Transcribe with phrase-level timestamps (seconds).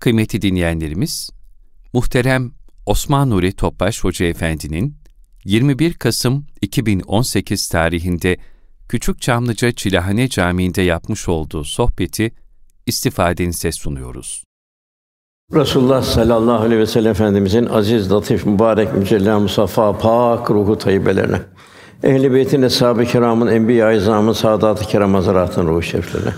[0.00, 1.30] Kıymetli dinleyenlerimiz,
[1.92, 2.52] muhterem
[2.86, 4.96] Osman Nuri Topbaş Hoca Efendi'nin
[5.44, 8.36] 21 Kasım 2018 tarihinde
[8.88, 12.32] Küçük Çamlıca Çilahane Camii'nde yapmış olduğu sohbeti
[12.86, 14.44] istifadenize sunuyoruz.
[15.54, 21.40] Resulullah sallallahu aleyhi ve sellem Efendimizin aziz, latif, mübarek, mücella, musaffa, pak ruhu tayyibelerine,
[22.02, 26.30] ehl-i beytin, eshab-ı kiramın, enbiya-i izamın, saadat-ı kiram ruhu şeriflerine,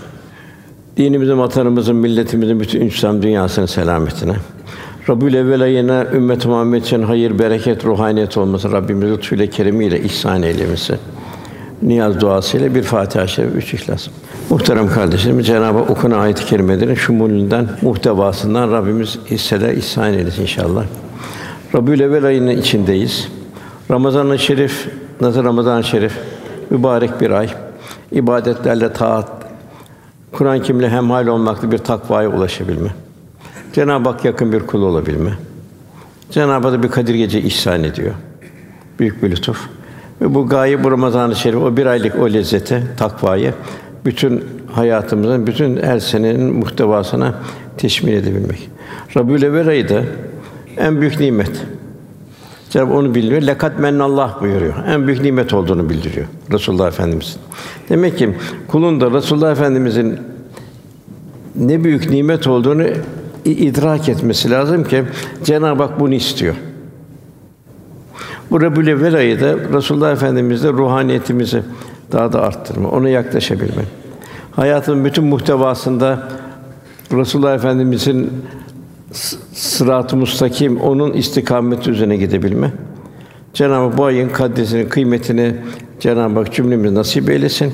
[0.97, 4.35] dinimizin, vatanımızın, milletimizin bütün İslam dünyasının selametine,
[5.09, 10.95] Rabbül evvel ayına ümmet Muhammed için hayır, bereket, ruhaniyet olması Rabbimiz lütfuyla keremiyle ihsan eylemesi.
[11.81, 14.07] Niyaz duasıyla bir Fatiha-i Şerif, üç İhlas.
[14.49, 20.83] Muhterem kardeşlerim, Cenab-ı Hak ayet-i kerimelerin şumulünden, muhtevasından Rabbimiz hisseler ihsan eylesin inşallah.
[21.75, 23.27] Rabbül evvel ayının içindeyiz.
[23.91, 24.87] Ramazan-ı Şerif,
[25.21, 26.13] nasıl Ramazan-ı Şerif
[26.69, 27.49] mübarek bir ay.
[28.11, 29.27] İbadetlerle taat,
[30.33, 32.89] Kur'an-ı Kerim'le hemhal olmakla bir takvaya ulaşabilme.
[33.73, 35.31] Cenab-ı Hak yakın bir kul olabilme.
[36.31, 38.13] Cenab-ı Hak da bir Kadir Gece ihsan ediyor.
[38.99, 39.69] Büyük bir lütuf.
[40.21, 43.53] Ve bu gaye bu Ramazan-ı Şerif o bir aylık o lezzete, takvayı
[44.05, 47.35] bütün hayatımızın bütün her senenin muhtevasına
[47.77, 48.69] teşmil edebilmek.
[49.17, 50.03] Rabiül Evvel ayı da
[50.77, 51.51] en büyük nimet.
[52.73, 53.41] Cenab-ı onu bildiriyor.
[53.41, 54.73] Lekat mennallah buyuruyor.
[54.87, 57.37] En büyük nimet olduğunu bildiriyor Resulullah Efendimiz.
[57.89, 60.19] Demek ki kulun da Resulullah Efendimizin
[61.55, 62.83] ne büyük nimet olduğunu
[63.45, 65.03] idrak etmesi lazım ki
[65.43, 66.55] Cenab-ı Hak bunu istiyor.
[68.51, 71.61] Bu Rabiül Evvel ayı da Resulullah Efendimiz'de ruhaniyetimizi
[72.11, 73.83] daha da arttırma, ona yaklaşabilme.
[74.51, 76.29] Hayatın bütün muhtevasında
[77.11, 78.31] Resulullah Efendimizin
[79.53, 82.71] sırat-ı müstakim onun istikameti üzerine gidebilme.
[83.53, 85.55] Cenab-ı Hak bu ayın kaddesini, kıymetini
[85.99, 87.73] Cenab-ı Hak cümlemiz nasip eylesin.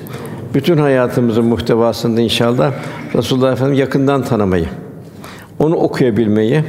[0.54, 2.74] Bütün hayatımızın muhtevasında inşallah
[3.16, 4.66] Resulullah Efendimiz yakından tanımayı,
[5.60, 6.64] onu okuyabilmeyi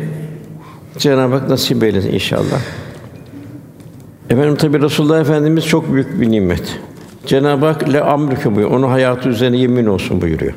[0.98, 2.60] Cenab-ı Hak nasip eylesin inşallah.
[4.30, 6.80] Efendim tabi Resulullah Efendimiz çok büyük bir nimet.
[7.26, 8.70] Cenab-ı Hak le amrike buyuruyor.
[8.78, 10.54] Onu hayatı üzerine yemin olsun buyuruyor.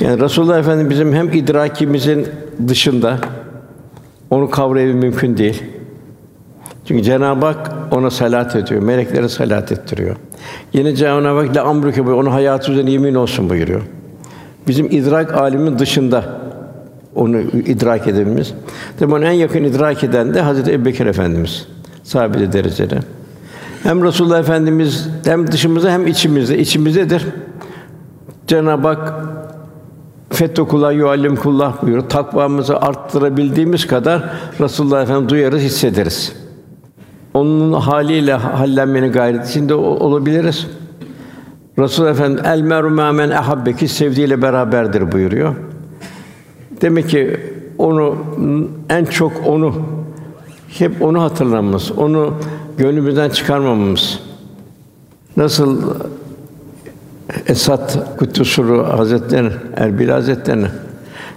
[0.00, 2.26] Yani Resulullah Efendimiz bizim hem idrakimizin
[2.68, 3.18] dışında
[4.30, 5.62] onu kavrayabilmek mümkün değil.
[6.84, 10.16] Çünkü Cenab-ı Hak ona salat ediyor, meleklere salat ettiriyor.
[10.72, 12.24] Yine Cenab-ı Hak le amrike buyuruyor.
[12.24, 13.82] Onu hayatı üzerine yemin olsun buyuruyor.
[14.68, 16.24] Bizim idrak alimin dışında
[17.14, 18.54] onu idrak edebilmemiz.
[18.98, 21.66] Tabii onu en yakın idrak eden de Hazreti Ebubekir Efendimiz
[22.02, 22.98] sahibi derecede.
[23.82, 27.26] Hem Resulullah Efendimiz hem dışımızda hem içimizde, içimizdedir.
[28.46, 29.14] Cenab-ı Hak
[30.38, 32.08] Fettekullah yuallim kullah buyuruyor.
[32.08, 34.22] Takvamızı arttırabildiğimiz kadar
[34.60, 36.32] Resulullah Efendimiz duyarız, hissederiz.
[37.34, 40.66] Onun haliyle hallenmenin gayreti içinde olabiliriz.
[41.78, 45.54] Resulullah Efendimiz el meru men ehabbeki sevdiğiyle beraberdir buyuruyor.
[46.80, 47.40] Demek ki
[47.78, 48.16] onu
[48.90, 49.74] en çok onu
[50.68, 52.34] hep onu hatırlamamız, onu
[52.78, 54.20] gönlümüzden çıkarmamamız.
[55.36, 55.94] Nasıl
[57.46, 60.66] Esat Kuddusuru Hazretleri, Erbil Hazretleri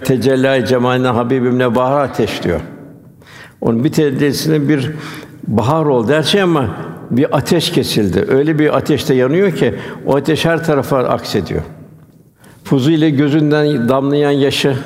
[0.04, 2.60] tecelli cemaline Habibimle bahar ateş diyor.
[3.60, 4.90] Onun bir tecellisinde bir
[5.46, 6.76] bahar oldu her şey ama
[7.10, 8.24] bir ateş kesildi.
[8.28, 9.74] Öyle bir ateşte yanıyor ki
[10.06, 11.62] o ateş her tarafa aksediyor.
[12.72, 14.76] ile gözünden damlayan yaşı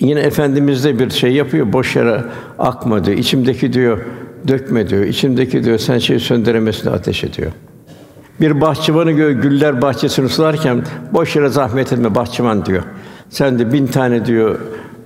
[0.00, 2.24] Yine efendimiz de bir şey yapıyor, boş yere
[2.58, 3.18] akma diyor.
[3.18, 3.98] İçimdeki diyor,
[4.48, 5.02] dökme diyor.
[5.02, 7.52] İçimdeki diyor, sen şeyi söndüremezsin ateş ediyor.
[8.40, 12.82] Bir bahçıvanı gör, güller bahçesini sularken boş yere zahmet etme bahçıvan diyor.
[13.30, 14.58] Sen de bin tane diyor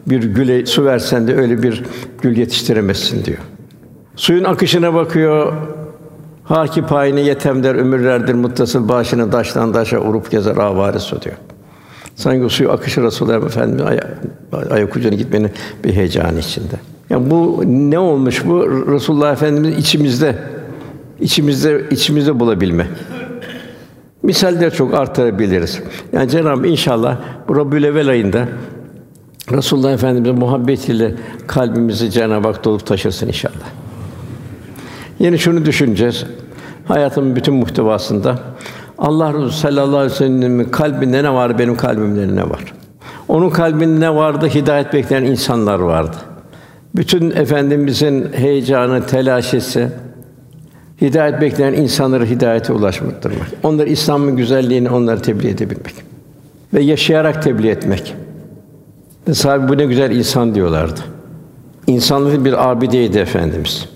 [0.06, 1.84] bir güle su versen de öyle bir
[2.22, 3.38] gül yetiştiremezsin diyor.
[4.16, 5.52] Suyun akışına bakıyor.
[6.44, 11.36] Haki payını yetem der, ömürlerdir muttasıl başını taştan taşa urup gezer avare su diyor.
[12.14, 14.00] Sanki suyu akışı Resulullah Efendimiz ay
[14.70, 15.50] ayak ucuna gitmenin
[15.84, 16.74] bir heyecanı içinde.
[17.10, 20.38] Yani bu ne olmuş bu Resulullah Efendimiz içimizde
[21.20, 22.86] içimizde içimizde bulabilme.
[24.22, 25.82] Misaller çok artırabiliriz.
[26.12, 27.16] Yani Cenab-ı inşallah
[27.48, 28.48] bu Rabbül ayında
[29.52, 31.14] Resulullah Efendimiz'in muhabbetiyle
[31.46, 33.68] kalbimizi Cenab-ı Hak dolup taşırsın inşallah.
[35.18, 36.24] Yine şunu düşüneceğiz.
[36.88, 38.38] Hayatımın bütün muhtevasında
[38.98, 42.74] Allah Resulü sallallahu aleyhi ve sellem'in kalbinde ne var, benim kalbimde ne var?
[43.28, 44.48] Onun kalbinde ne vardı?
[44.54, 46.16] Hidayet bekleyen insanlar vardı.
[46.96, 49.88] Bütün efendimizin heyecanı, telaşesi,
[51.00, 53.48] hidayet bekleyen insanları hidayete ulaştırmak.
[53.62, 55.94] Onlar İslam'ın güzelliğini onlara tebliğ edebilmek
[56.74, 58.14] ve yaşayarak tebliğ etmek.
[59.28, 61.00] Ve sahibi bu ne güzel insan diyorlardı.
[61.86, 63.88] İnsanlık bir abideydi efendimiz.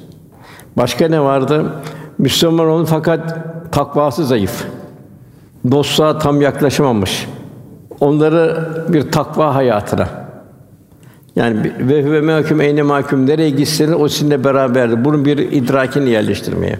[0.76, 1.64] Başka ne vardı?
[2.18, 3.38] Müslüman olun fakat
[3.72, 4.64] takvası zayıf
[5.70, 7.28] dostluğa tam yaklaşamamış.
[8.00, 10.08] Onları bir takva hayatına,
[11.36, 15.04] Yani ve huve mahkum eyne mahkum nereye gitseniz o sizinle beraberdir.
[15.04, 16.78] Bunun bir idrakini yerleştirmeye.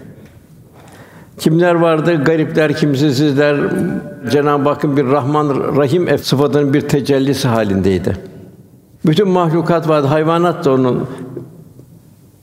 [1.37, 2.23] Kimler vardı?
[2.23, 3.57] Garipler, kimsesizler.
[4.31, 8.17] Cenab-ı Hakk'ın bir Rahman Rahim sıfatının bir tecellisi halindeydi.
[9.05, 10.07] Bütün mahlukat vardı.
[10.07, 11.07] Hayvanat da onun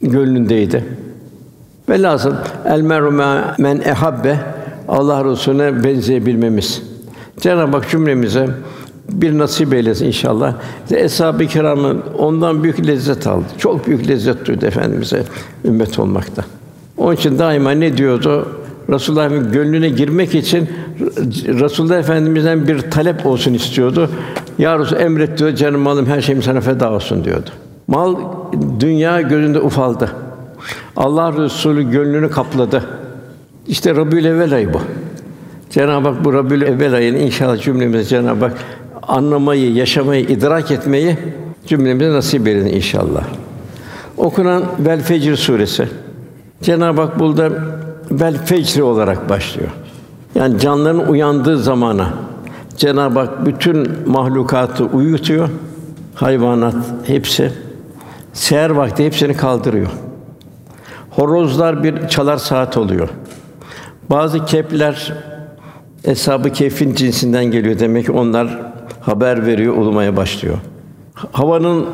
[0.02, 0.84] gönlündeydi.
[1.88, 2.34] Velhasıl
[2.66, 3.12] el meru
[3.58, 4.38] men ehabbe
[4.88, 6.82] Allah Resulüne benzeyebilmemiz.
[7.40, 8.48] Cenab-ı Hak cümlemize
[9.08, 10.54] bir nasip eylesin inşallah.
[10.90, 13.44] Eshab-ı Kiram'ın ondan büyük lezzet aldı.
[13.58, 15.24] Çok büyük lezzet duydu efendimize
[15.64, 16.44] ümmet olmakta.
[16.98, 18.48] Onun için daima ne diyordu?
[18.90, 20.68] Resulullah'ın gönlüne girmek için
[21.46, 24.10] Resulullah Efendimiz'den bir talep olsun istiyordu.
[24.58, 27.50] Ya Resul emret diyor, canım malım her şeyim sana feda olsun diyordu.
[27.86, 28.16] Mal
[28.80, 30.10] dünya gözünde ufaldı.
[30.96, 32.84] Allah Resulü gönlünü kapladı.
[33.68, 34.80] İşte Rabiül Evvel ayı bu.
[35.70, 38.56] Cenab-ı Hak bu Rabiül Evvel ayını inşallah cümlemize Cenab-ı Hak
[39.02, 41.16] anlamayı, yaşamayı, idrak etmeyi
[41.66, 43.24] cümlemize nasip eylesin inşallah.
[44.16, 45.88] Okunan Vel Fecr suresi.
[46.62, 47.50] Cenab-ı Hak burada
[48.10, 49.70] Vel Fecr olarak başlıyor.
[50.34, 52.10] Yani canların uyandığı zamana
[52.76, 55.48] Cenab-ı Hak bütün mahlukatı uyutuyor.
[56.14, 56.74] Hayvanat
[57.06, 57.52] hepsi
[58.32, 59.90] seher vakti hepsini kaldırıyor.
[61.10, 63.08] Horozlar bir çalar saat oluyor.
[64.10, 65.12] Bazı kepler
[66.04, 66.52] Eshab-ı
[66.94, 68.60] cinsinden geliyor demek ki onlar
[69.00, 70.58] haber veriyor, ulumaya başlıyor.
[71.32, 71.86] Havanın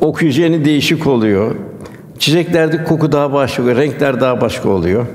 [0.00, 1.54] oksijeni değişik oluyor.
[2.18, 5.06] Çiçeklerde koku daha başka, renkler daha başka oluyor.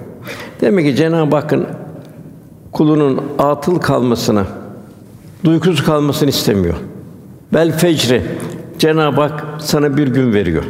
[0.62, 1.66] Demek ki Cenab-ı Hakk'ın
[2.72, 4.44] kulunun atıl kalmasını,
[5.44, 6.76] duygusuz kalmasını istemiyor.
[7.54, 8.22] Bel fecri
[8.80, 10.64] Cenab-ı Hak sana bir gün veriyor.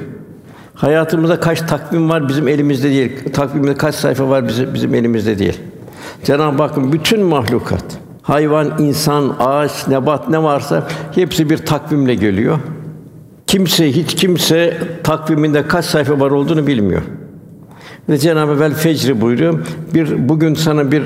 [0.75, 3.11] Hayatımızda kaç takvim var bizim elimizde değil.
[3.33, 5.59] Takvimde kaç sayfa var bizim, bizim elimizde değil.
[6.23, 7.83] Cenab-ı Hakk'ın bütün mahlukat,
[8.21, 12.59] hayvan, insan, ağaç, nebat ne varsa hepsi bir takvimle geliyor.
[13.47, 17.01] Kimse hiç kimse takviminde kaç sayfa var olduğunu bilmiyor.
[18.09, 19.59] Ve Cenab-ı Hak fecri buyuruyor.
[19.93, 21.03] Bir bugün sana bir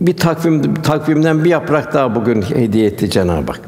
[0.00, 3.60] bir takvim takvimden bir yaprak daha bugün hediye etti Cenab-ı Hak.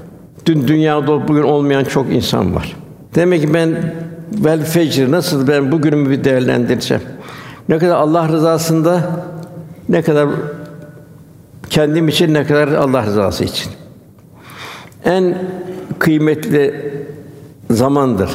[0.47, 2.77] Dün dünyada olup bugün olmayan çok insan var.
[3.15, 3.95] Demek ki ben
[4.33, 7.03] vel fecr nasıl ben bugünümü bir değerlendireceğim.
[7.69, 9.11] Ne kadar Allah rızasında
[9.89, 10.29] ne kadar
[11.71, 13.73] kendim için ne kadar Allah rızası için.
[15.05, 15.39] En
[15.99, 16.93] kıymetli
[17.71, 18.31] zamandır.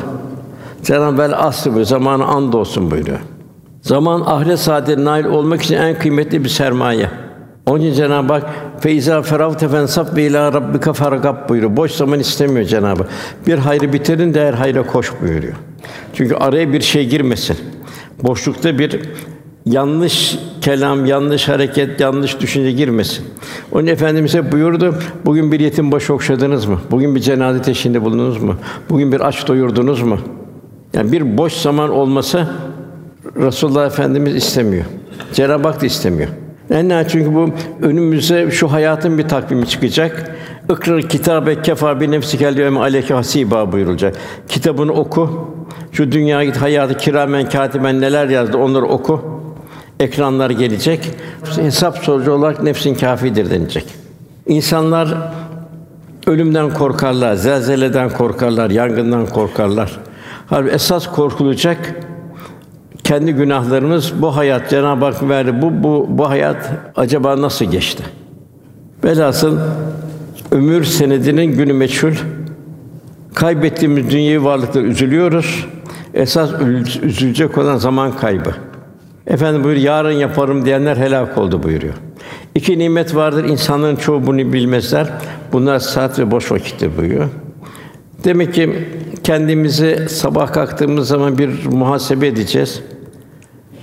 [0.84, 3.20] Cenab-ı Hak asr buyuruyor, zamanı and olsun buyuruyor.
[3.82, 7.10] Zaman ahiret saadetine nail olmak için en kıymetli bir sermaye.
[7.66, 8.44] Onun için Cenab-ı Hak
[8.80, 11.78] feiza feravte fensab ve ila rabbika fargab buyuruyor.
[11.78, 13.12] Boş zaman istemiyor Cenab-ı Hak.
[13.48, 15.54] Bir hayrı bitirin de her hayra koş buyuruyor.
[16.14, 17.58] Çünkü araya bir şey girmesin.
[18.24, 19.00] Boşlukta bir
[19.66, 23.26] yanlış kelam, yanlış hareket, yanlış düşünce girmesin.
[23.72, 24.96] Onun Efendimiz hep buyurdu,
[25.26, 26.80] bugün bir yetim başı okşadınız mı?
[26.92, 28.56] Bugün bir cenaze teşhinde bulundunuz mu?
[28.90, 30.20] Bugün bir aç doyurdunuz mu?
[30.94, 32.48] Yani bir boş zaman olmasa
[33.36, 34.86] Resulullah Efendimiz istemiyor.
[35.34, 36.30] Cenab-ı Hak da istemiyor.
[36.72, 37.50] Enna çünkü bu
[37.82, 40.36] önümüze şu hayatın bir takvimi çıkacak.
[40.72, 44.16] İkrar kitabe kefa bi nefsikel yevme aleyke hasiba buyurulacak.
[44.48, 45.48] Kitabını oku.
[45.92, 49.42] Şu dünya git hayatı kiramen katiben neler yazdı onları oku.
[50.00, 51.12] Ekranlar gelecek.
[51.56, 53.86] Hesap sorucu olarak nefsin kafidir denilecek.
[54.48, 55.18] İnsanlar
[56.28, 60.00] ölümden korkarlar, zelzeleden korkarlar, yangından korkarlar.
[60.48, 61.96] Halbuki esas korkulacak
[63.12, 65.62] kendi günahlarımız bu hayat Cenab-ı Hak verdi.
[65.62, 68.04] Bu bu bu hayat acaba nasıl geçti?
[69.04, 69.58] Velhasıl
[70.52, 72.14] ömür senedinin günü meçhul.
[73.34, 75.68] Kaybettiğimiz dünyevi varlıkları üzülüyoruz.
[76.14, 78.56] Esas ül- üzülecek olan zaman kaybı.
[79.28, 81.94] Efendim buyur yarın yaparım diyenler helak oldu buyuruyor.
[82.56, 83.44] İki nimet vardır.
[83.44, 85.08] insanların çoğu bunu bilmezler.
[85.54, 87.30] Bunlar saat ve boş vakittir buyuruyor.
[88.24, 88.88] Demek ki
[89.24, 92.82] kendimizi sabah kalktığımız zaman bir muhasebe edeceğiz.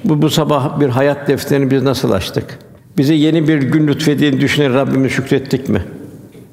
[0.05, 2.59] Bu, bu sabah bir hayat defterini biz nasıl açtık?
[2.99, 5.83] Bize yeni bir gün lütfediğini düşünerek Rabbimize şükrettik mi?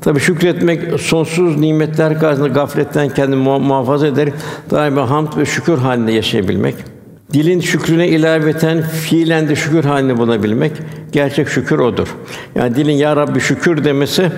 [0.02, 4.34] Tabii şükretmek sonsuz nimetler karşısında gafletten kendini muha- muhafaza ederek
[4.72, 6.76] daima hamd ve şükür halinde yaşayabilmek.
[7.34, 10.72] Dilin şükrüne ilaveten fiilen de şükür halini bulabilmek.
[11.12, 12.08] Gerçek şükür odur.
[12.56, 14.32] Yani dilin ya Rabbi şükür demesi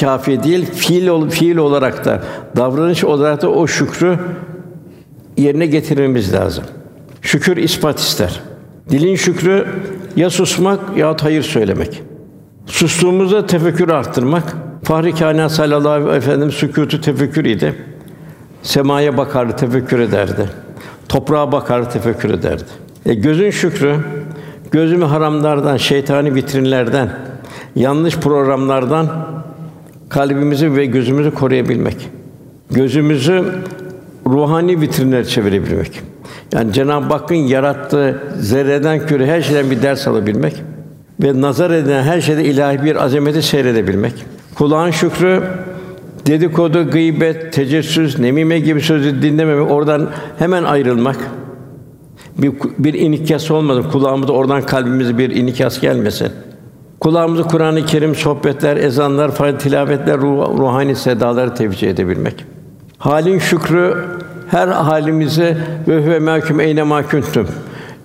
[0.00, 2.22] kafi değil, fiil ol, fiil olarak da
[2.56, 4.18] davranış olarak da o şükrü
[5.36, 6.64] yerine getirmemiz lazım.
[7.24, 8.40] Şükür ispat ister.
[8.90, 9.66] Dilin şükrü
[10.16, 12.02] ya susmak ya hayır söylemek.
[12.66, 14.56] Sustuğumuzda tefekkür arttırmak.
[14.82, 17.74] Fahri Kâinat sallallahu aleyhi ve sellem sükûtu tefekkür idi.
[18.62, 20.50] Semaya bakardı, tefekkür ederdi.
[21.08, 22.64] Toprağa bakardı, tefekkür ederdi.
[23.06, 23.96] E, gözün şükrü,
[24.70, 27.10] gözümü haramlardan, şeytani vitrinlerden,
[27.76, 29.26] yanlış programlardan
[30.08, 32.08] kalbimizi ve gözümüzü koruyabilmek.
[32.70, 33.44] Gözümüzü
[34.26, 36.13] ruhani vitrinler çevirebilmek.
[36.52, 40.62] Yani Cenab-ı Hakk'ın yarattığı zerreden küre her şeyden bir ders alabilmek
[41.22, 44.12] ve nazar edilen her şeyde ilahi bir azameti seyredebilmek.
[44.54, 45.42] Kulağın şükrü
[46.26, 51.16] dedikodu, gıybet, tecessüs, nemime gibi sözü dinlememek, oradan hemen ayrılmak.
[52.38, 53.84] Bir, bir inikas olmadı.
[53.92, 56.28] Kulağımıza oradan kalbimize bir inikas gelmesin.
[57.00, 62.44] Kulağımızı Kur'an-ı Kerim sohbetler, ezanlar, faydalı tilavetler, ruh, ruhani sedaları tevcih edebilmek.
[62.98, 63.94] Halin şükrü
[64.50, 65.56] her halimize
[65.88, 67.46] ve huve mahkum eyne mahkuntum.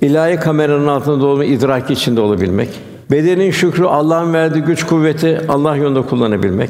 [0.01, 2.69] İlahi kameranın altında olma idrak içinde olabilmek.
[3.11, 6.69] Bedenin şükrü Allah'ın verdiği güç kuvveti Allah yolunda kullanabilmek.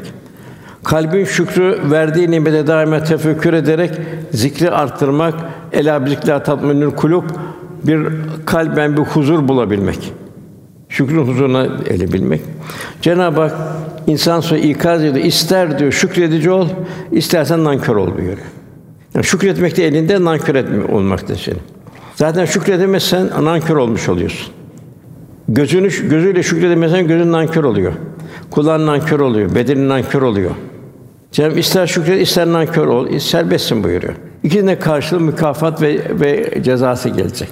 [0.84, 3.90] Kalbin şükrü verdiği nimete daima tefekkür ederek
[4.32, 5.34] zikri arttırmak,
[5.72, 7.24] ela bizikla tatminül kulub
[7.86, 8.08] bir
[8.46, 10.12] kalben bir huzur bulabilmek.
[10.88, 12.40] Şükrün huzuruna erebilmek.
[13.02, 13.54] Cenab-ı Hak
[14.06, 15.24] insan sonra ikaz ediyor.
[15.24, 16.68] İster diyor şükredici ol,
[17.12, 18.38] istersen nankör ol buyuruyor.
[19.14, 21.60] Yani şükretmek de elinde, nankör etme olmak da senin.
[22.14, 24.52] Zaten şükredemezsen nankör olmuş oluyorsun.
[25.48, 27.92] Gözünü gözüyle şükredemezsen gözün nankör oluyor.
[28.50, 30.50] Kulağın nankör oluyor, bedenin nankör oluyor.
[31.32, 34.14] Cenab-ı ister şükret, ister nankör ol, serbestsin buyuruyor.
[34.42, 37.48] İkisine karşılığı mükafat ve ve cezası gelecek.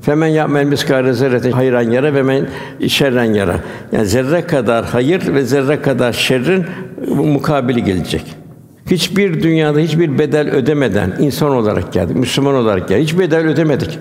[0.00, 2.46] Femen ya'mel miskâle zerrete hayran yara ve men
[2.88, 3.60] şerren yara.
[3.92, 6.66] Yani zerre kadar hayır ve zerre kadar şerrin
[7.16, 8.37] mukabili gelecek.
[8.90, 13.08] Hiçbir dünyada hiçbir bedel ödemeden insan olarak geldik, Müslüman olarak geldik.
[13.08, 13.98] Hiç bedel ödemedik.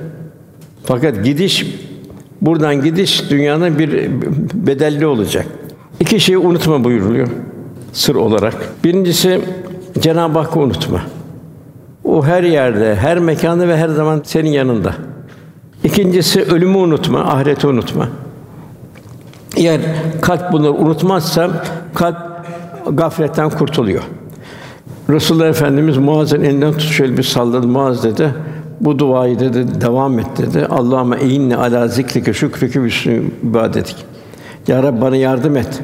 [0.83, 1.65] Fakat gidiş
[2.41, 4.09] buradan gidiş dünyanın bir
[4.53, 5.45] bedelli olacak.
[5.99, 7.27] İki şeyi unutma buyuruluyor
[7.93, 8.53] sır olarak.
[8.83, 9.41] Birincisi
[9.99, 11.01] Cenab-ı Hakk'ı unutma.
[12.03, 14.93] O her yerde, her mekanda ve her zaman senin yanında.
[15.83, 18.09] İkincisi ölümü unutma, ahireti unutma.
[19.55, 19.81] Eğer
[20.21, 21.63] kalp bunları unutmazsa
[21.93, 22.17] kalp
[22.91, 24.03] gafletten kurtuluyor.
[25.09, 27.67] Resulullah Efendimiz Muaz'ın elinden tut şöyle bir salladı.
[27.67, 28.33] Muaz dedi,
[28.81, 30.65] bu duayı dedi devam et dedi.
[30.65, 32.89] Allahümme eyyinni ala zikrike şükrike ve
[33.43, 33.95] ibadetik.
[34.67, 35.81] Ya Rabbi bana yardım et.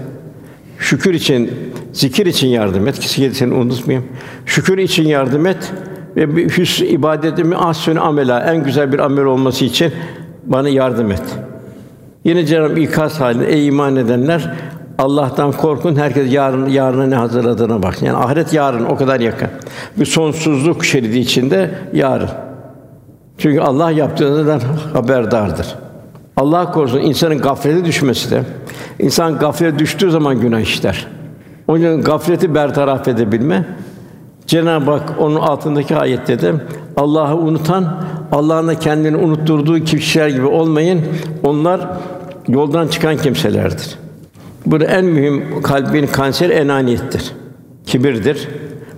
[0.80, 1.52] Şükür için,
[1.94, 3.00] zikir için yardım et.
[3.00, 4.08] Ki seni unutmayayım.
[4.46, 5.74] Şükür için yardım et
[6.16, 9.92] ve bir hüs ibadetimi ahsün amela en güzel bir amel olması için
[10.46, 11.24] bana yardım et.
[12.24, 14.54] Yine Cenab-ı ikaz halinde ey iman edenler
[14.98, 15.96] Allah'tan korkun.
[15.96, 18.02] Herkes yarın yarına ne hazırladığına bak.
[18.02, 19.48] Yani ahiret yarın o kadar yakın.
[19.98, 22.30] Bir sonsuzluk şeridi içinde yarın.
[23.38, 24.62] Çünkü Allah yaptığından
[24.94, 25.76] haberdardır.
[26.38, 28.44] Allah korusun insanın gaflete düşmesi de
[29.00, 31.08] insan gaflete düştüğü zaman günah işler.
[31.68, 33.66] O yüzden gafleti bertaraf edebilme
[34.48, 36.54] Cenab-ı Hak onun altındaki ayette de
[36.98, 41.02] Allah'ı unutan, Allah'ın da kendini unutturduğu kişiler gibi olmayın.
[41.44, 41.82] Onlar
[42.48, 44.03] yoldan çıkan kimselerdir.
[44.66, 47.32] Burada en mühim kalbin kanser enaniyettir.
[47.86, 48.48] Kibirdir.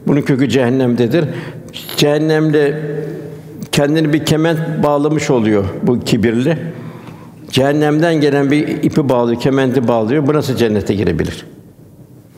[0.07, 1.25] Bunun kökü cehennemdedir.
[1.97, 2.81] Cehennemde
[3.71, 6.57] kendini bir kement bağlamış oluyor bu kibirli.
[7.51, 10.27] Cehennemden gelen bir ipi bağlıyor, kementi bağlıyor.
[10.27, 11.45] Bu nasıl cennete girebilir?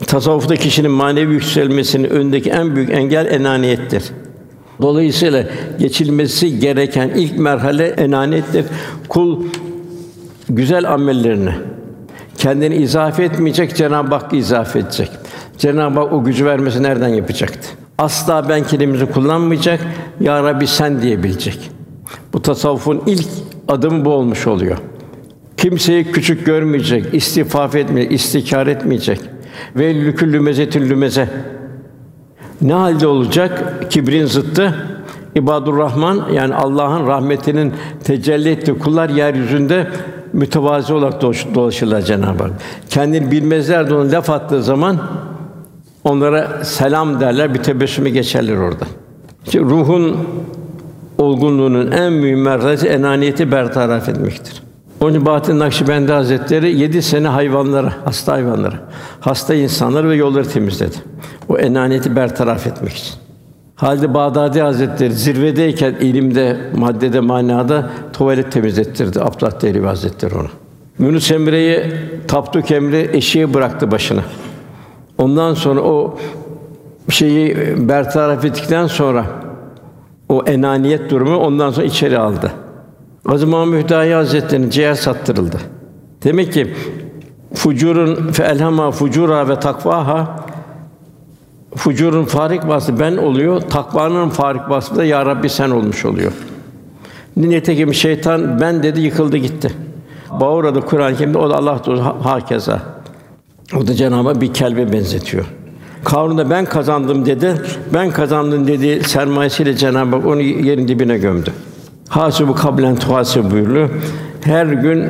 [0.06, 4.04] Tasavvufta kişinin manevi yükselmesinin önündeki en büyük engel enaniyettir.
[4.82, 5.44] Dolayısıyla
[5.78, 8.64] geçilmesi gereken ilk merhale enaniyettir.
[9.08, 9.44] Kul
[10.48, 11.52] güzel amellerini
[12.38, 15.10] kendini izafe etmeyecek, Cenab-ı Hakk'ı izafe edecek.
[15.58, 17.68] Cenab-ı Hak o gücü vermesi nereden yapacaktı?
[17.98, 19.80] Asla ben kelimemizi kullanmayacak,
[20.20, 21.70] Ya Rabbi sen diyebilecek.
[22.32, 23.26] Bu tasavvufun ilk
[23.68, 24.78] adımı bu olmuş oluyor.
[25.56, 29.20] Kimseyi küçük görmeyecek, istifaf etmeyecek, istikar etmeyecek.
[29.76, 31.28] Ve lüküllü mezetin lümeze.
[32.60, 33.84] Ne halde olacak?
[33.90, 34.74] Kibrin zıttı.
[35.34, 39.86] İbadur Rahman yani Allah'ın rahmetinin tecelli ettiği kullar yeryüzünde
[40.38, 41.22] mütevazi olarak
[41.54, 42.52] dolaşırlar Cenab-ı Hak.
[42.88, 44.98] Kendini bilmezler de ona laf attığı zaman
[46.04, 48.84] onlara selam derler, bir tebessümü geçerler orada.
[49.44, 50.16] İşte ruhun
[51.18, 54.62] olgunluğunun en mühim mertebesi enaniyeti bertaraf etmektir.
[55.00, 58.76] Onun için Bahattin Nakşibendi Hazretleri yedi sene hayvanlara, hasta hayvanlara,
[59.20, 60.96] hasta insanları ve yolları temizledi.
[61.48, 63.14] O enaniyeti bertaraf etmek için.
[63.78, 70.48] Halde Bağdadi Hazretleri zirvedeyken ilimde, maddede, manada tuvalet temizlettirdi Abdullah Dehlevi Hazretleri onu.
[70.98, 71.82] Yunus Emre'yi
[72.28, 74.22] Tapduk Emre eşeğe bıraktı başına.
[75.18, 76.18] Ondan sonra o
[77.10, 77.56] şeyi
[77.88, 79.24] bertaraf ettikten sonra
[80.28, 82.52] o enaniyet durumu ondan sonra içeri aldı.
[83.24, 85.56] Gazi Mahmud Hüdayi Hazretleri'nin ciğer sattırıldı.
[86.24, 86.74] Demek ki
[87.54, 90.47] fucurun fe elhama fucura ve takvaha
[91.76, 96.32] fucurun farik vasfı ben oluyor, takvanın farik vasfı da ya Rabbi sen olmuş oluyor.
[97.36, 99.72] Nitekim şeytan ben dedi yıkıldı gitti.
[100.40, 102.80] Bağırdı Kur'an-ı o da Allah dostu hakeza.
[103.76, 105.44] O da Cenabı bir kelbe benzetiyor.
[106.04, 107.54] Karun ben kazandım dedi.
[107.94, 111.52] Ben kazandım dedi sermayesiyle Cenab-ı Hak onu yerin dibine gömdü.
[112.08, 113.90] Hasibu kablen tuhasib buyuruyor.
[114.44, 115.06] Her gün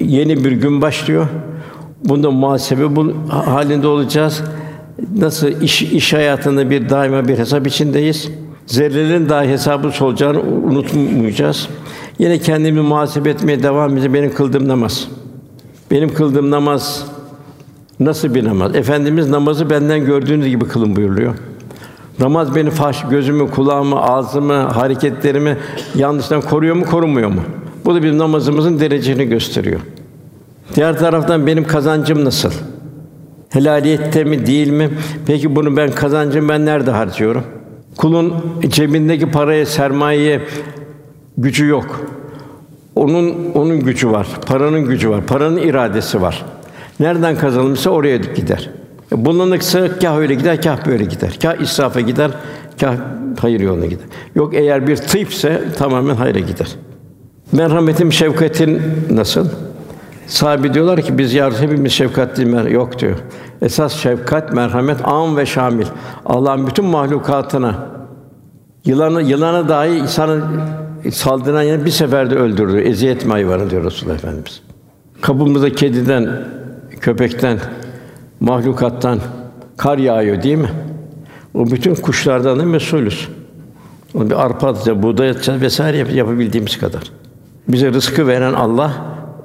[0.00, 1.26] yeni bir gün başlıyor.
[2.04, 4.42] Bunda muhasebe bu halinde olacağız.
[5.16, 8.30] Nasıl iş, iş hayatında bir daima bir hesap içindeyiz.
[8.66, 11.68] Zerrelerin dahi hesabı olacağını unutmayacağız.
[12.18, 14.14] Yine kendimi muhasebe etmeye devam edeceğim.
[14.14, 15.08] Benim kıldığım namaz.
[15.90, 17.06] Benim kıldığım namaz
[18.00, 18.76] nasıl bir namaz?
[18.76, 21.34] Efendimiz namazı benden gördüğünüz gibi kılın buyuruyor.
[22.18, 25.56] Namaz beni faş, gözümü, kulağımı, ağzımı, hareketlerimi
[25.94, 27.40] yanlıştan koruyor mu, korumuyor mu?
[27.84, 29.80] Bu da bizim namazımızın derecesini gösteriyor.
[30.74, 32.50] Diğer taraftan benim kazancım nasıl?
[33.50, 34.90] Helaliyette mi, değil mi?
[35.26, 37.44] Peki bunu ben kazancım ben nerede harcıyorum?
[37.96, 38.34] Kulun
[38.68, 40.40] cebindeki paraya, sermayeye
[41.38, 42.00] gücü yok.
[42.96, 44.26] Onun onun gücü var.
[44.46, 45.26] Paranın gücü var.
[45.26, 46.44] Paranın iradesi var.
[47.00, 48.70] Nereden kazanılmışsa oraya gider.
[49.12, 51.38] Bulanıksa kâh öyle gider, kâh böyle gider.
[51.42, 52.30] Kâh israfa gider,
[52.80, 52.94] kâh
[53.40, 54.06] hayır yoluna gider.
[54.34, 56.68] Yok eğer bir tıpse tamamen hayra gider.
[57.52, 59.48] Merhametim, şefkatin nasıl?
[60.26, 63.16] Sahibi diyorlar ki biz yarın hepimiz şefkatli mer yok diyor.
[63.62, 65.86] Esas şefkat, merhamet am ve şamil.
[66.26, 67.74] Allah'ın bütün mahlukatına
[68.84, 70.44] yılanı yılana dahi insanı
[71.12, 72.78] saldıran yani bir seferde öldürdü.
[72.80, 74.62] Eziyet mi hayvanı diyor Resulullah Efendimiz.
[75.20, 76.28] Kapımızda kediden,
[77.00, 77.58] köpekten,
[78.40, 79.18] mahlukattan
[79.76, 80.70] kar yağıyor değil mi?
[81.54, 83.28] O bütün kuşlardan da mesulüz.
[84.14, 87.02] Onu bir arpa atacağız, buğday atacağız vesaire yap- yapabildiğimiz kadar.
[87.68, 88.92] Bize rızkı veren Allah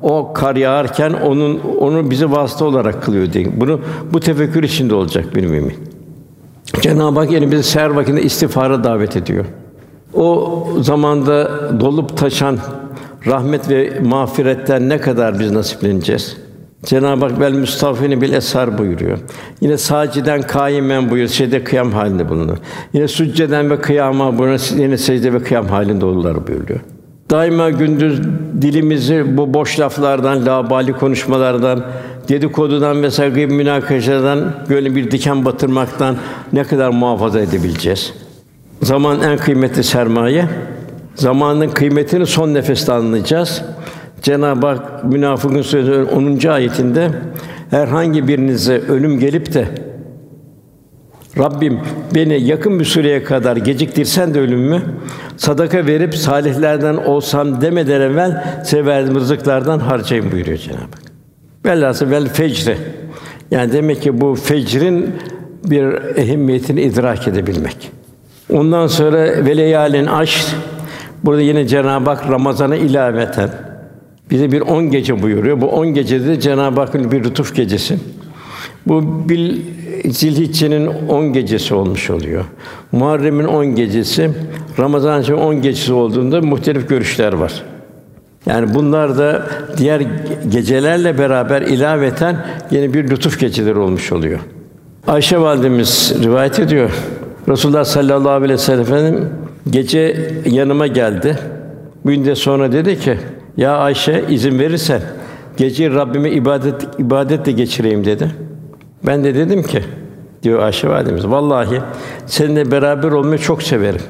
[0.02, 3.60] o kar yağarken onun onu bize vasıta olarak kılıyor diye.
[3.60, 3.80] Bunu
[4.14, 5.74] bu tefekkür içinde olacak bir mümin.
[6.82, 9.46] Cenab-ı Hak yine bizi seher vaktinde istiğfara davet ediyor.
[10.14, 12.58] O zamanda dolup taşan
[13.28, 16.38] rahmet ve mağfiretten ne kadar biz nasipleneceğiz?
[16.86, 19.18] Cenab-ı Hak vel müstafini bil esar buyuruyor.
[19.62, 21.30] Yine saciden kaimen buyuruyor.
[21.30, 22.58] Secde kıyam halinde bulunur.
[22.94, 24.60] Yine sücceden ve kıyama buyuruyor.
[24.78, 26.80] Yine secde ve kıyam halinde olurlar buyuruyor.
[27.30, 28.22] Daima gündüz
[28.62, 31.86] dilimizi bu boş laflardan, labali konuşmalardan,
[32.30, 36.16] dedikodudan ve saygı münakaşadan böyle bir diken batırmaktan
[36.54, 38.14] ne kadar muhafaza edebileceğiz?
[38.82, 40.46] Zaman en kıymetli sermaye.
[41.16, 43.62] Zamanın kıymetini son nefeste anlayacağız.
[44.22, 46.48] Cenab-ı Hak münafıkın sözü 10.
[46.48, 47.10] ayetinde
[47.70, 49.68] herhangi birinize ölüm gelip de
[51.38, 51.80] Rabbim
[52.16, 54.82] beni yakın bir süreye kadar geciktirsen de ölümümü
[55.38, 61.02] sadaka verip salihlerden olsam demeden evvel severdim rızıklardan harcayın buyuruyor Cenab-ı Hak.
[61.66, 62.78] Velhâsıl vel fecre.
[63.52, 65.16] Yani demek ki bu fecrin
[65.64, 67.92] bir ehemmiyetini idrak edebilmek.
[68.54, 70.48] Ondan sonra veleyalin aş
[71.24, 73.50] burada yine Cenab-ı Hak Ramazan'a ilaveten
[74.32, 75.62] bize bir on gece buyuruyor.
[75.62, 77.98] Bu on gecede de Cenab-ı Hakk'ın bir lütuf gecesi.
[78.86, 79.62] Bu bil
[80.10, 82.46] Zilhicce'nin on gecesi olmuş oluyor.
[82.92, 84.32] Muharrem'in on gecesi,
[84.80, 87.64] Ramazan-ı on gecesi olduğunda muhtelif görüşler var.
[88.46, 89.46] Yani bunlar da
[89.78, 90.02] diğer
[90.50, 94.40] gecelerle beraber ilaveten yeni bir lütuf geceleri olmuş oluyor.
[95.08, 96.92] Ayşe validemiz rivayet ediyor.
[97.48, 99.30] Resulullah sallallahu aleyhi ve sellem Efendim
[99.70, 101.38] gece yanıma geldi.
[102.06, 103.18] Bir gün de sonra dedi ki:
[103.58, 105.02] "Ya Ayşe izin verirsen
[105.58, 108.32] geceyi Rabbime ibadet ibadetle geçireyim." dedi.
[109.04, 109.84] Ben de dedim ki
[110.44, 111.82] diyor Ayşe validemiz vallahi
[112.26, 114.02] seninle beraber olmayı çok severim.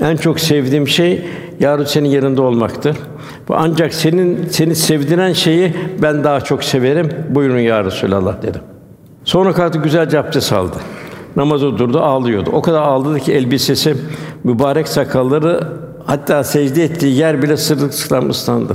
[0.00, 1.24] En çok sevdiğim şey
[1.60, 2.96] yarın senin yanında olmaktır.
[3.48, 7.08] Bu ancak senin seni sevdiren şeyi ben daha çok severim.
[7.28, 8.60] Buyurun ya Resulallah dedim.
[9.24, 10.76] Sonra kalktı güzelce abdest aldı.
[11.36, 12.50] Namazı durdu, ağlıyordu.
[12.52, 13.96] O kadar ağladı ki elbisesi,
[14.44, 15.60] mübarek sakalları
[16.06, 18.72] hatta secde ettiği yer bile sırılsıklam ıslandı.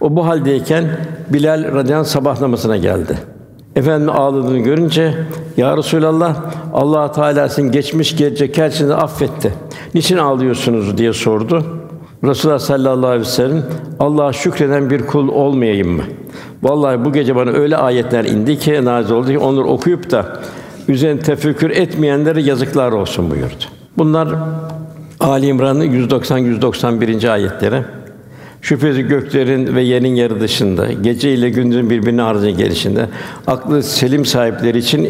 [0.00, 0.84] O bu haldeyken
[1.30, 3.18] Bilal radıyallahu sabah namazına geldi.
[3.76, 5.14] Efendim ağladığını görünce
[5.56, 6.36] ya Resulallah
[6.74, 9.54] Allah Teala sizin geçmiş gelecek her şeyinizi affetti.
[9.94, 11.64] Niçin ağlıyorsunuz diye sordu.
[12.24, 13.62] Resulullah sallallahu aleyhi ve sellem
[14.00, 16.02] Allah'a şükreden bir kul olmayayım mı?
[16.62, 20.40] Vallahi bu gece bana öyle ayetler indi ki nazil oldu ki onları okuyup da
[20.88, 23.64] üzerine tefekkür etmeyenlere yazıklar olsun buyurdu.
[23.98, 24.28] Bunlar
[25.20, 27.32] Ali İmran'ın 190 191.
[27.32, 27.84] ayetleri.
[28.62, 33.06] Şüphesiz göklerin ve yerin yarı dışında, gece ile gündüzün birbirine ardıcı gelişinde
[33.46, 35.08] aklı selim sahipleri için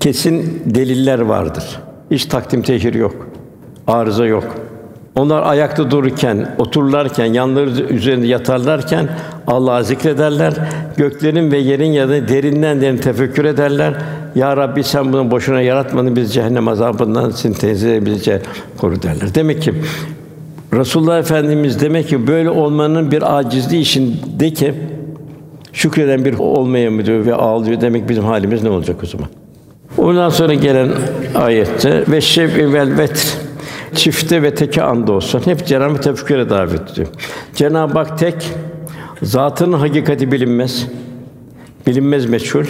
[0.00, 1.64] kesin deliller vardır.
[2.10, 3.28] Hiç takdim tehir yok.
[3.86, 4.44] Arıza yok.
[5.14, 9.08] Onlar ayakta dururken, otururlarken, yanları üzerinde yatarlarken
[9.46, 10.54] Allah'ı zikrederler.
[10.96, 13.94] Göklerin ve yerin ya da derinden derin tefekkür ederler.
[14.34, 18.40] Ya Rabbi sen bunu boşuna yaratmadın biz cehennem azabından seni tenzih bizi
[18.78, 19.34] koru derler.
[19.34, 19.74] Demek ki
[20.78, 24.74] Resulullah Efendimiz demek ki böyle olmanın bir acizliği içinde ki
[25.72, 29.28] şükreden bir olmaya mı diyor ve ağlıyor demek bizim halimiz ne olacak o zaman?
[29.98, 30.88] Ondan sonra gelen
[31.34, 33.44] ayette ve şef vel vetr
[33.94, 35.42] çifte ve teke anda olsun.
[35.44, 37.08] Hep Cenab-ı tefekküre davet ediyor.
[37.54, 38.50] Cenab-ı Hak tek,
[39.22, 40.86] zatının hakikati bilinmez.
[41.86, 42.64] Bilinmez meçhul.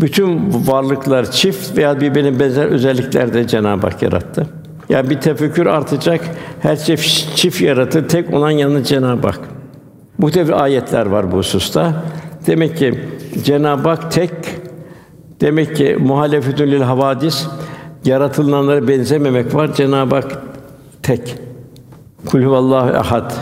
[0.00, 4.46] Bütün varlıklar çift veya birbirine benzer özelliklerde Cenab-ı Hak yarattı.
[4.88, 6.20] Yani bir tefekkür artacak,
[6.60, 6.96] her şey
[7.36, 9.40] çift yaratır, tek olan yalnız Cenab-ı Hak.
[10.18, 12.04] Bu tür ayetler var bu hususta.
[12.46, 13.00] Demek ki
[13.44, 14.30] Cenab-ı Hak tek,
[15.40, 17.46] demek ki muhalefetül lil havadis,
[18.04, 19.74] yaratılanlara benzememek var.
[19.74, 20.42] Cenab-ı Hak
[21.02, 21.34] tek.
[22.26, 23.32] Kul huvallahu ehad.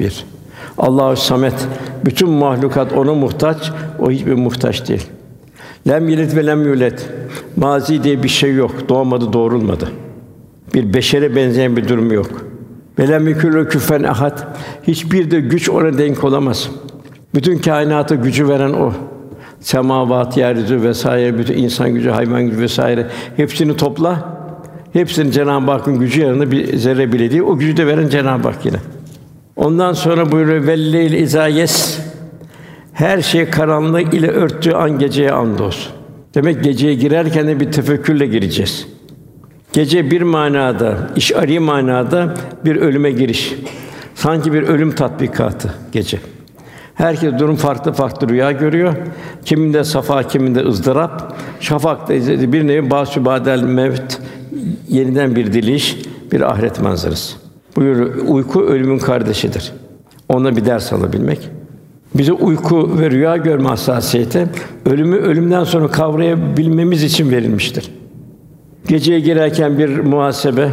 [0.00, 0.24] Bir.
[0.78, 1.68] Allahu samet.
[2.04, 5.06] Bütün mahlukat ona muhtaç, o hiçbir muhtaç değil.
[5.88, 7.10] Lem yelit ve lem yulet.
[7.56, 8.88] Mazi diye bir şey yok.
[8.88, 9.88] Doğmadı, doğrulmadı.
[10.74, 12.30] Bir beşere benzeyen bir durum yok.
[12.98, 14.38] Velem yekûlü küfen ahad.
[14.82, 16.70] Hiçbir de güç ona denk olamaz.
[17.34, 18.92] Bütün kainatı gücü veren o.
[19.60, 24.38] Semavat, yeryüzü vesaire, bütün insan gücü, hayvan gücü vesaire hepsini topla.
[24.92, 27.42] Hepsinin Cenab-ı Hakk'ın gücü yanında bir zerre bile değil.
[27.42, 28.76] O gücü de veren Cenab-ı Hak yine.
[29.56, 31.98] Ondan sonra buyuruyor velleyl izayes
[32.92, 35.92] her şey karanlık ile örttüğü an geceye andolsun.
[36.34, 38.86] Demek geceye girerken de bir tefekkürle gireceğiz.
[39.72, 43.54] Gece bir manada, işari manada bir ölüme giriş.
[44.14, 46.18] Sanki bir ölüm tatbikatı gece.
[46.94, 48.94] Herkes durum farklı farklı rüya görüyor.
[49.44, 51.36] Kiminde safa, kiminde ızdırap.
[51.60, 52.14] Şafakta
[52.52, 54.20] bir nevi basübadel mevt
[54.88, 55.96] yeniden bir diliş,
[56.32, 57.36] bir ahiret manzarası.
[57.76, 59.72] Buyur uyku ölümün kardeşidir.
[60.28, 61.48] Ona bir ders alabilmek.
[62.14, 64.46] Bize uyku ve rüya görme hassasiyeti
[64.86, 67.97] ölümü ölümden sonra kavrayabilmemiz için verilmiştir.
[68.86, 70.68] Geceye girerken bir muhasebe.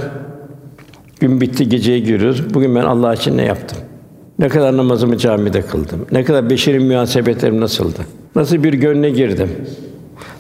[1.20, 2.54] Gün bitti, geceye giriyoruz.
[2.54, 3.78] Bugün ben Allah için ne yaptım?
[4.40, 6.06] Ne kadar namazımı camide kıldım?
[6.12, 8.00] Ne kadar beşeri münasebetlerim nasıldı?
[8.36, 9.50] Nasıl bir gönle girdim?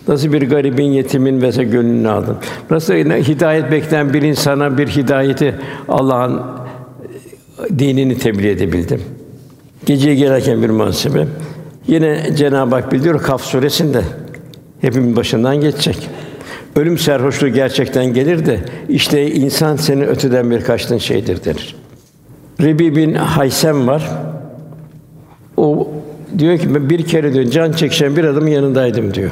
[0.07, 2.37] Nasıl bir garibin, yetimin ve gönlünü aldım?
[2.69, 5.55] Nasıl hidayet bekleyen bir insana bir hidayeti
[5.87, 6.41] Allah'ın
[7.79, 9.01] dinini tebliğ edebildim?
[9.85, 11.27] Geceye girerken bir muhasebe.
[11.87, 14.01] Yine Cenab-ı Hak bildiriyor Kaf suresinde
[14.81, 16.09] hepimizin başından geçecek.
[16.75, 18.59] Ölüm serhoşluğu gerçekten gelir de
[18.89, 21.75] işte insan seni öteden bir kaçtığın şeydir denir.
[22.61, 24.11] Rebi bin Haysem var.
[25.57, 25.87] O
[26.37, 29.31] diyor ki ben bir kere diyor can çekişen bir adamın yanındaydım diyor.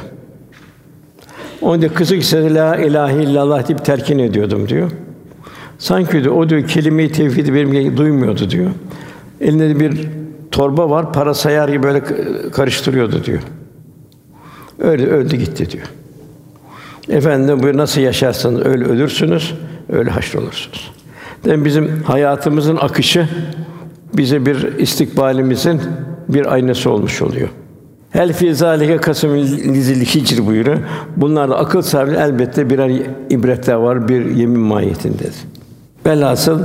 [1.62, 4.92] Onun da kısık sesle la ilahe illallah deyip terkin ediyordum diyor.
[5.78, 8.72] Sanki diyor, o diyor kelime-i tevhidi benim duymuyordu diyor.
[9.42, 10.08] Elinde de bir
[10.52, 12.04] torba var, para sayar gibi böyle
[12.52, 13.40] karıştırıyordu diyor.
[14.80, 15.88] Öyle öldü gitti diyor.
[17.10, 19.54] Efendim bu nasıl yaşarsanız öyle ölürsünüz,
[19.90, 20.92] öyle haşrolursunuz.
[21.46, 23.28] Demek bizim hayatımızın akışı
[24.14, 25.82] bize bir istikbalimizin
[26.30, 27.50] bir aynası olmuş oluyor.
[28.10, 30.78] Hel fi zalike kasım lizil hicr buyuruyor.
[31.18, 32.92] Bunlarda akıl sahibi elbette birer
[33.30, 35.36] ibretler var, bir yemin mahiyetindedir.
[36.06, 36.62] Velhasıl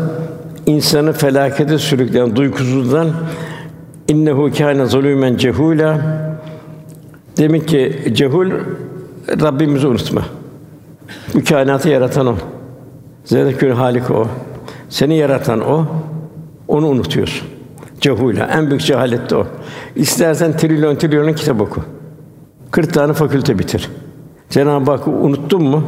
[0.67, 3.09] insanı felakete sürükleyen duygusuzdan
[4.09, 5.99] innehu kâne zulûmen cehûlâ
[7.39, 8.51] Demek ki cehul
[9.29, 10.23] Rabbimizi unutma.
[11.35, 12.35] Bu kainatı yaratan o.
[13.25, 14.27] Zerrekül Halik o.
[14.89, 15.87] Seni yaratan o.
[16.69, 17.49] Onu unutuyorsun.
[18.01, 18.45] Cehula.
[18.45, 19.47] En büyük cehalet de o.
[19.97, 21.81] İstersen trilyon trilyonun kitap oku.
[22.71, 23.89] 40 tane fakülte bitir.
[24.51, 25.85] Cenab-ı Hakk'ı unuttun mu?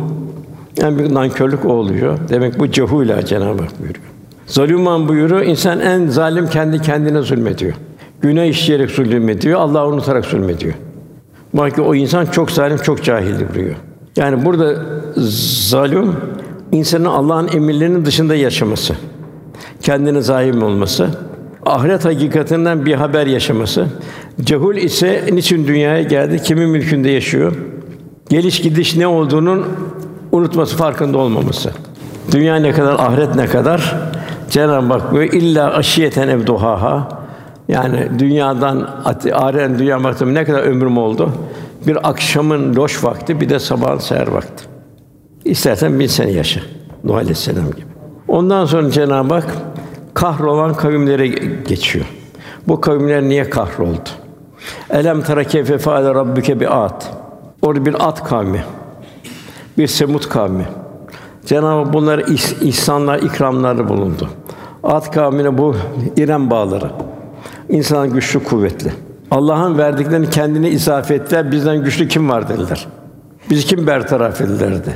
[0.76, 2.18] En büyük nankörlük o oluyor.
[2.28, 4.04] Demek bu cehula Cenab-ı Hak buyuruyor.
[4.46, 5.42] Zalûman buyuruyor.
[5.42, 7.72] İnsan en zalim kendi kendine zulmediyor.
[8.20, 10.74] Günah işleyerek zulmediyor, Allah'ı unutarak zulmediyor.
[11.54, 13.76] Bak ki o insan çok zalim, çok cahildir buyuruyor.
[14.16, 14.74] Yani burada
[15.66, 16.16] zalim
[16.72, 18.94] insanın Allah'ın emirlerinin dışında yaşaması,
[19.82, 21.08] kendine zalim olması,
[21.66, 23.86] ahiret hakikatinden bir haber yaşaması.
[24.40, 27.52] Cehul ise niçin dünyaya geldi, kimin mülkünde yaşıyor?
[28.28, 29.66] Geliş gidiş ne olduğunun
[30.32, 31.70] unutması, farkında olmaması.
[32.32, 33.96] Dünya ne kadar, ahiret ne kadar?
[34.50, 37.19] Cenab-ı Hak böyle illa aşiyeten evduhaha
[37.70, 38.88] yani dünyadan
[39.32, 41.32] aren dünya baktım ne kadar ömrüm oldu?
[41.86, 44.64] Bir akşamın loş vakti, bir de sabahın seher vakti.
[45.44, 46.60] İstersen bin sene yaşa.
[47.04, 47.86] Nuh Aleyhisselam gibi.
[48.28, 49.46] Ondan sonra Cenab-ı Hak
[50.14, 51.26] kahrolan kavimlere
[51.68, 52.04] geçiyor.
[52.68, 54.08] Bu kavimler niye kahroldu?
[54.90, 57.12] Elem tara keyfe faale rabbuke bi at.
[57.62, 58.64] Orada bir at kavmi.
[59.78, 60.64] Bir Semut kavmi.
[61.46, 64.28] Cenab-ı Hak bunlara ihs- ihsanlar, ikramlarda bulundu.
[64.82, 65.76] At kavmine bu
[66.16, 66.90] İrem bağları.
[67.70, 68.92] İnsan güçlü, kuvvetli.
[69.30, 71.52] Allah'ın verdiklerini kendine izafe ettiler.
[71.52, 72.86] Bizden güçlü kim var dediler.
[73.50, 74.94] Biz kim bertaraf edilerdi.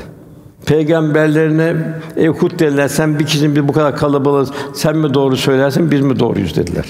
[0.67, 1.75] Peygamberlerine
[2.17, 6.01] ey Hud dediler, sen bir kişinin biz bu kadar kalabalığız, sen mi doğru söylersin, biz
[6.01, 6.85] mi doğruyuz dediler.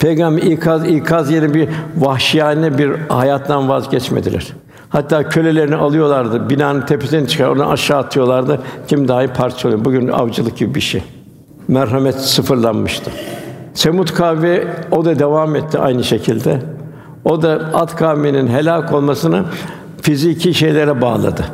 [0.00, 4.52] Peygamber ikaz ikaz yerine bir vahşiyane bir hayattan vazgeçmediler.
[4.88, 8.60] Hatta kölelerini alıyorlardı, binanın tepesine çıkar, oradan aşağı atıyorlardı.
[8.88, 9.84] Kim dahi parçalıyor.
[9.84, 11.02] Bugün avcılık gibi bir şey.
[11.68, 13.10] Merhamet sıfırlanmıştı.
[13.78, 16.62] Semut kavmi o da devam etti aynı şekilde.
[17.24, 19.44] O da Ad kavminin helak olmasını
[20.02, 21.44] fiziki şeylere bağladı.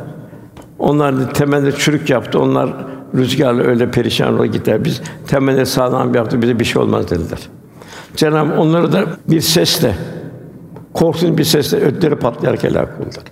[0.79, 2.39] Onlar temelde çürük yaptı.
[2.39, 2.69] Onlar
[3.15, 4.85] rüzgarla öyle perişan olarak gittiler.
[4.85, 6.41] Biz temelde sağlam yaptı.
[6.41, 7.39] Bize bir şey olmaz dediler.
[8.15, 9.95] Cenab-ı onları da bir sesle
[10.93, 13.23] korkunç bir sesle ötleri patlayarak helak oldular.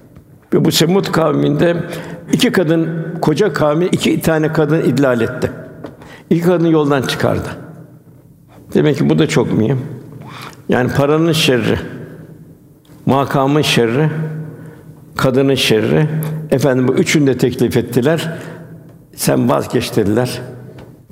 [0.53, 1.75] Ve bu Semut kavminde
[2.33, 2.89] iki kadın,
[3.21, 5.51] koca kavmi iki tane kadın idlal etti.
[6.29, 7.62] İki kadın yoldan çıkardı.
[8.73, 9.79] Demek ki bu da çok mühim.
[10.69, 11.79] Yani paranın şerri,
[13.05, 14.09] makamın şerri,
[15.15, 16.07] kadının şerri.
[16.51, 18.33] Efendim bu üçünü de teklif ettiler.
[19.15, 20.41] Sen vazgeç dediler.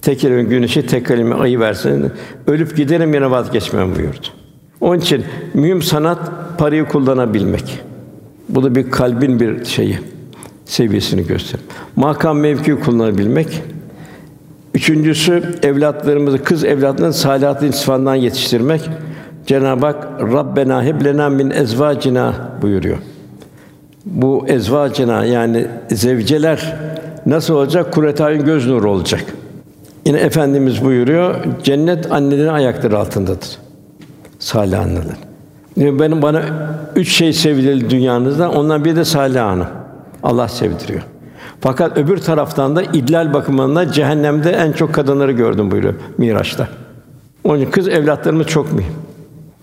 [0.02, 2.12] Tek güneşi, tek elime ayı versin.
[2.48, 4.28] Ölüp giderim yine vazgeçmem buyurdu.
[4.82, 6.20] Onun için mühim sanat
[6.58, 7.80] parayı kullanabilmek.
[8.50, 10.00] Bu da bir kalbin bir şeyi,
[10.66, 11.66] seviyesini gösterir.
[11.96, 13.64] Makam mevki kullanabilmek.
[14.74, 18.90] Üçüncüsü evlatlarımızı, kız evlatlarını salihat sıfatından yetiştirmek.
[19.46, 22.98] Cenab-ı Hak Rabbena heb lena min ezvacina buyuruyor.
[24.06, 26.76] Bu ezvacina yani zevceler
[27.26, 27.94] nasıl olacak?
[27.94, 29.24] Kuretayın göz nuru olacak.
[30.06, 33.58] Yine efendimiz buyuruyor, cennet annelerin ayakları altındadır.
[34.40, 35.16] Salih anneler.
[35.78, 36.42] Yani benim bana
[36.96, 38.52] üç şey sevdirildi dünyanızda.
[38.52, 39.68] Ondan biri de Salih Hanım.
[40.24, 41.02] Allah sevdiriyor.
[41.62, 46.68] Fakat öbür taraftan da idlal bakımından cehennemde en çok kadınları gördüm buyuruyor Miraç'ta.
[47.44, 48.94] Onun için kız evlatlarımız çok mühim.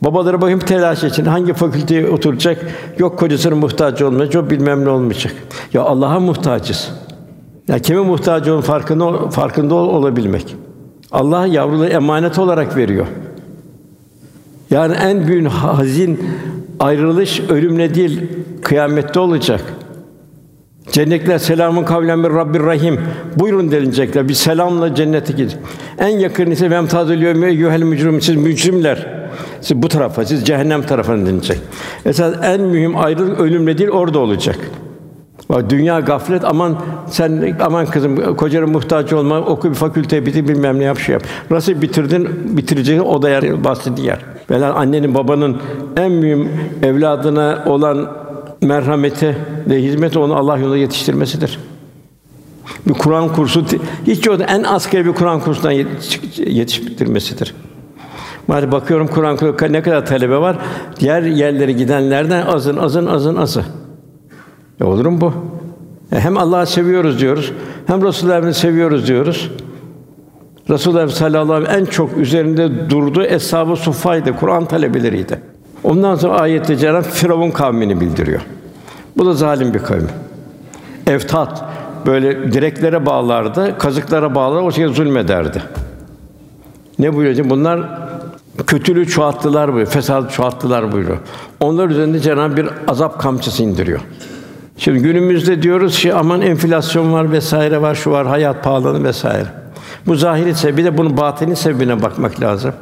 [0.03, 2.67] Babaları bakayım telaş için hangi fakülteye oturacak?
[2.99, 5.35] Yok kocasının muhtaç olmayacak, yok bilmem ne olmayacak.
[5.73, 6.91] Ya Allah'a muhtacız.
[7.69, 10.57] Ya kime muhtaç olun farkında farkında ol, olabilmek.
[11.13, 13.07] Allah yavruları emanet olarak veriyor.
[14.71, 16.31] Yani en büyük hazin
[16.81, 18.21] ayrılış ölümle değil
[18.63, 19.65] kıyamette olacak.
[20.93, 23.01] Cennetler selamun kavlen bir Rabbir Rahim.
[23.37, 24.29] Buyurun denilecekler.
[24.29, 25.57] Bir selamla cennete gidin.
[25.99, 29.19] En yakın ise vem tadil yevme yuhel mücrim siz mücrimler.
[29.61, 31.59] Siz bu tarafa, siz cehennem tarafına denilecek.
[32.07, 34.59] Esas en mühim ayrılık ölümle değil orada olacak.
[35.51, 36.77] Bak dünya gaflet aman
[37.11, 41.23] sen aman kızım kocana muhtaç olma oku bir fakülte bitir bilmem ne yap şey yap.
[41.51, 44.19] Nasıl bitirdin bitireceğin o da yer bahsi diğer.
[44.51, 45.57] Velhâsıl annenin babanın
[45.97, 46.49] en mühim
[46.83, 48.09] evladına olan
[48.61, 49.37] merhameti
[49.69, 51.59] ve hizmeti onu Allah yolunda yetiştirmesidir.
[52.87, 53.65] Bir Kur'an kursu
[54.07, 55.71] hiç yoksa en asgari bir Kur'an kursundan
[56.37, 57.55] yetiştirmesidir.
[58.49, 60.59] Maalesef bakıyorum Kur'an kursu ne kadar talebe var.
[61.01, 63.65] Diğer yerlere gidenlerden azın azın azın azı.
[64.81, 65.33] E olur mu bu?
[66.13, 67.53] E hem Allah'ı seviyoruz diyoruz,
[67.87, 69.51] hem Resulullah'ı seviyoruz diyoruz.
[70.71, 73.77] Resulullah sallallahu aleyhi ve sellem en çok üzerinde durduğu eshab-ı
[74.41, 75.41] Kur'an talebeleriydi.
[75.85, 78.41] Ondan sonra ayette Cenab Firavun kavmini bildiriyor.
[79.17, 80.09] Bu da zalim bir kavim.
[81.07, 81.65] Eftat
[82.07, 85.63] böyle direklere bağlardı, kazıklara bağlar, o şekilde zulmederdi.
[86.99, 87.51] Ne buyuruyor?
[87.51, 87.81] Bunlar
[88.67, 91.19] kötülüğü çoğalttılar buyuruyor, fesat çoğalttılar buyuruyor.
[91.61, 94.01] Onlar üzerinde Cenab bir azap kamçısı indiriyor.
[94.79, 99.47] Şimdi günümüzde diyoruz ki aman enflasyon var vesaire var, şu var, hayat pahalanı vesaire.
[100.07, 102.73] Bu zahiri sebebi de bunun batini sebebine bakmak lazım.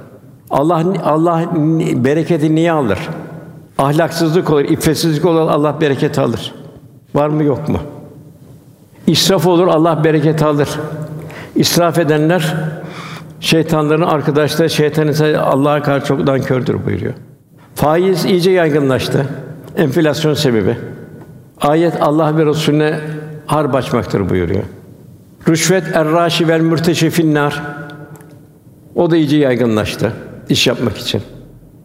[0.51, 1.45] Allah Allah
[2.05, 2.99] bereketi niye alır?
[3.79, 6.55] Ahlaksızlık olur, iffetsizlik olur, Allah bereket alır.
[7.15, 7.79] Var mı yok mu?
[9.07, 10.69] İsraf olur, Allah bereket alır.
[11.55, 12.55] İsraf edenler
[13.41, 17.15] şeytanların arkadaşları, şeytan ise Allah'a karşı çoktan kördür buyuruyor.
[17.75, 19.27] Faiz iyice yaygınlaştı.
[19.77, 20.77] Enflasyon sebebi.
[21.61, 23.01] Ayet Allah ve Resulüne
[23.47, 24.63] harp açmaktır buyuruyor.
[25.49, 27.63] Rüşvet erraşi vel mürteşifin nar.
[28.95, 30.13] O da iyice yaygınlaştı
[30.49, 31.23] iş yapmak için.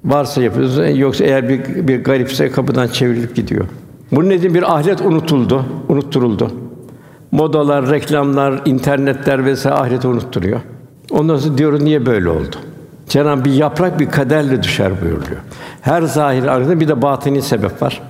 [0.06, 3.66] Varsa yapıyoruz, yoksa eğer bir, bir garipse kapıdan çevrilip gidiyor.
[4.12, 6.52] Bunun nedeni bir ahiret unutuldu, unutturuldu.
[7.32, 10.60] Modalar, reklamlar, internetler vesaire ahireti unutturuyor.
[11.12, 12.56] Ondan sonra diyoruz niye böyle oldu?
[13.10, 15.42] Cenab-ı bir yaprak bir kaderle düşer buyuruyor.
[15.82, 18.02] Her zahir arkasında bir de batini sebep var.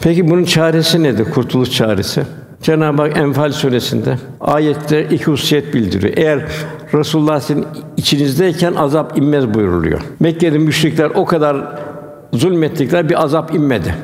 [0.00, 1.30] Peki bunun çaresi nedir?
[1.30, 2.22] Kurtuluş çaresi.
[2.62, 6.12] Cenab-ı Hak Enfal suresinde ayette iki hususiyet bildiriyor.
[6.16, 6.44] Eğer
[6.94, 7.66] Resulullah sizin
[7.96, 10.00] içinizdeyken azap inmez buyuruluyor.
[10.20, 11.56] Mekke'de müşrikler o kadar
[12.32, 13.94] zulmettikler bir azap inmedi.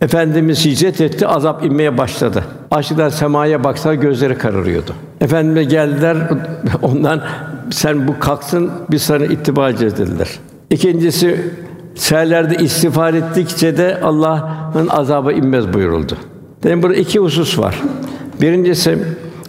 [0.00, 2.44] Efendimiz hicret etti, azap inmeye başladı.
[2.70, 4.94] Açlıktan semaya baksa gözleri kararıyordu.
[5.20, 6.16] Efendime geldiler,
[6.82, 7.22] ondan
[7.70, 10.28] sen bu kalksın, biz sana ittiba edeceğiz dediler.
[10.70, 11.50] İkincisi,
[11.94, 16.16] seherlerde istiğfar ettikçe de Allah'ın azabı inmez buyuruldu.
[16.62, 17.82] Dedim burada iki husus var.
[18.40, 18.98] Birincisi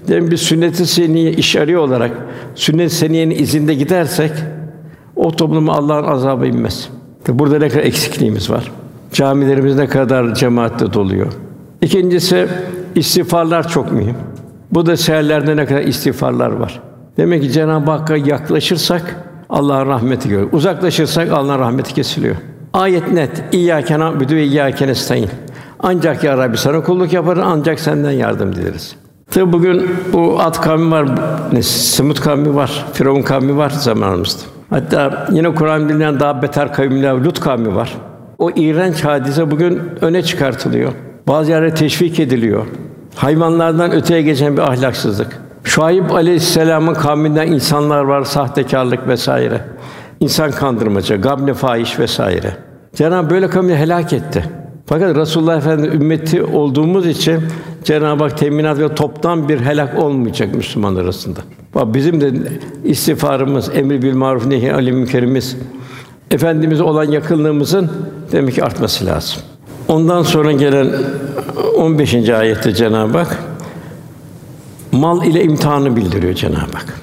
[0.08, 2.12] dedim bir sünnet-i seniye iş arıyor olarak
[2.56, 4.32] sünnet-i seniyenin izinde gidersek
[5.16, 6.90] o topluma Allah'ın azabı inmez.
[7.28, 8.72] Burada ne kadar eksikliğimiz var.
[9.14, 11.28] Camilerimiz ne kadar cemaatle doluyor.
[11.82, 12.48] İkincisi
[12.96, 14.16] istiğfarlar çok mühim.
[14.72, 16.82] Bu da seherlerde ne kadar istiğfarlar var.
[17.18, 19.16] Demek ki Cenab-ı Hakk'a yaklaşırsak
[19.50, 20.48] Allah'ın rahmeti görür.
[20.52, 22.36] Uzaklaşırsak Allah'ın rahmeti kesiliyor.
[22.74, 23.44] Ayet net.
[23.52, 25.30] İyyâke na'budu ve iyyâke nestaîn.
[25.84, 28.96] Ancak ya Rabbi sana kulluk yaparız, ancak senden yardım dileriz.
[29.32, 31.10] Tabi bugün bu Ad kavmi var,
[31.54, 34.42] ne, Semud kavmi var, Firavun kavmi var zamanımızda.
[34.70, 37.98] Hatta yine Kur'an bilinen daha beter kavimler Lut kavmi var.
[38.40, 40.92] O iğrenç hadise bugün öne çıkartılıyor.
[41.28, 42.66] Bazı yerlere teşvik ediliyor.
[43.16, 45.42] Hayvanlardan öteye geçen bir ahlaksızlık.
[45.64, 49.62] Şuayb Aleyhisselam'ın kavminden insanlar var, sahtekarlık vesaire.
[50.20, 52.58] İnsan kandırmaca, gabne fahiş vesaire.
[52.96, 54.61] Cenab-ı böyle kavmi helak etti.
[54.92, 57.40] Fakat Resulullah Efendimiz ümmeti olduğumuz için
[57.84, 61.40] Cenab-ı Hak teminat ve toptan bir helak olmayacak Müslümanlar arasında.
[61.76, 62.34] Bak bizim de
[62.84, 65.58] istiğfarımız, emri bil maruf nehi anil münkerimiz
[66.32, 67.92] efendimize olan yakınlığımızın
[68.32, 69.42] demek ki artması lazım.
[69.88, 70.92] Ondan sonra gelen
[71.78, 72.30] 15.
[72.30, 73.44] ayette Cenab-ı Hak
[74.92, 77.02] mal ile imtihanı bildiriyor Cenab-ı Hak.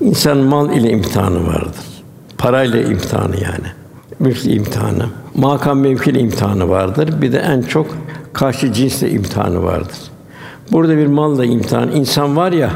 [0.00, 1.84] İnsan mal ile imtihanı vardır.
[2.38, 3.68] Parayla imtihanı yani.
[4.18, 5.06] Mülk imtihanı,
[5.38, 7.22] makam mevki imtihanı vardır.
[7.22, 7.86] Bir de en çok
[8.32, 9.98] karşı cinsle imtihanı vardır.
[10.72, 11.90] Burada bir malla imtihan.
[11.90, 12.70] İnsan var ya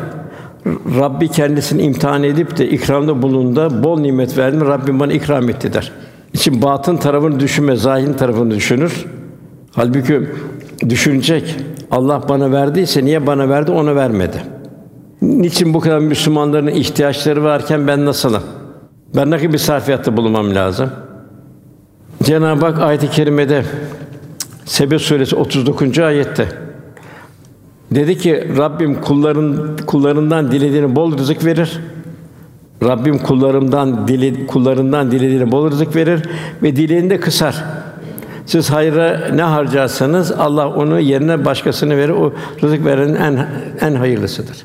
[0.99, 5.93] Rabbi kendisini imtihan edip de ikramda bulunduğunda bol nimet verdi Rabbim bana ikram etti der.
[6.33, 9.07] İçin batın tarafını düşünme, zahirin tarafını düşünür.
[9.73, 10.29] Halbuki
[10.89, 11.57] düşünecek.
[11.91, 14.43] Allah bana verdiyse niye bana verdi, ona vermedi.
[15.23, 18.43] Niçin bu kadar Müslümanların ihtiyaçları varken ben nasılım?
[19.17, 20.91] Ben ne gibi sarfiyatta bulunmam lazım?
[22.23, 23.65] Cenab-ı Hak ayet-i kerimede
[24.65, 25.99] Sebe suresi 39.
[25.99, 26.49] ayette
[27.91, 31.81] dedi ki Rabbim kulların kullarından dilediğini bol rızık verir.
[32.83, 36.23] Rabbim kullarımdan dili kullarından dilediğini bol rızık verir
[36.63, 37.65] ve dileğini de kısar.
[38.47, 42.13] Siz hayra ne harcarsanız Allah onu yerine başkasını verir.
[42.13, 42.33] O
[42.63, 43.47] rızık verenin en
[43.81, 44.57] en hayırlısıdır.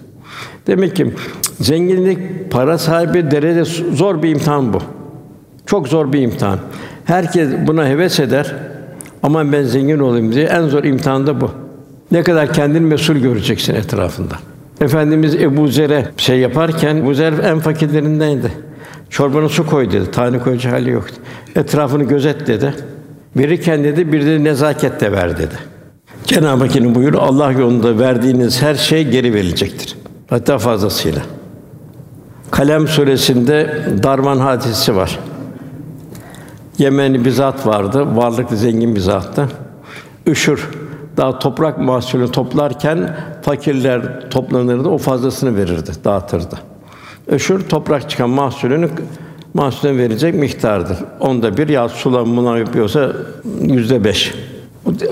[0.68, 1.14] Demek ki
[1.60, 4.82] zenginlik, para sahibi derece zor bir imtihan bu.
[5.66, 6.60] Çok zor bir imtihan.
[7.08, 8.56] Herkes buna heves eder.
[9.24, 11.52] Aman ben zengin olayım diye en zor imtihan da bu.
[12.12, 14.34] Ne kadar kendini mesul göreceksin etrafında.
[14.82, 18.52] Efendimiz Ebu Zer'e şey yaparken Ebu Zer en fakirlerindendi.
[19.10, 20.12] Çorbanı su koy dedi.
[20.12, 21.16] Tane koyacak hali yoktu.
[21.56, 22.74] Etrafını gözet dedi.
[23.38, 25.56] Verirken dedi bir de nezaket de ver dedi.
[26.26, 29.96] Cenab-ı Hakk'ın buyuru Allah yolunda verdiğiniz her şey geri verilecektir.
[30.30, 31.22] Hatta fazlasıyla.
[32.52, 35.20] Kalem suresinde Darman hadisi var.
[36.78, 39.48] Yemenli bir zat vardı, varlıklı zengin bir zattı.
[40.28, 40.70] Üşür,
[41.18, 46.56] daha toprak mahsulünü toplarken fakirler toplanırdı, o fazlasını verirdi, dağıtırdı.
[47.28, 48.90] Öşür toprak çıkan mahsulünü
[49.54, 50.98] mahsulüne verecek miktardır.
[51.20, 53.12] Onda bir ya sulamına yapıyorsa
[53.62, 54.34] yüzde beş.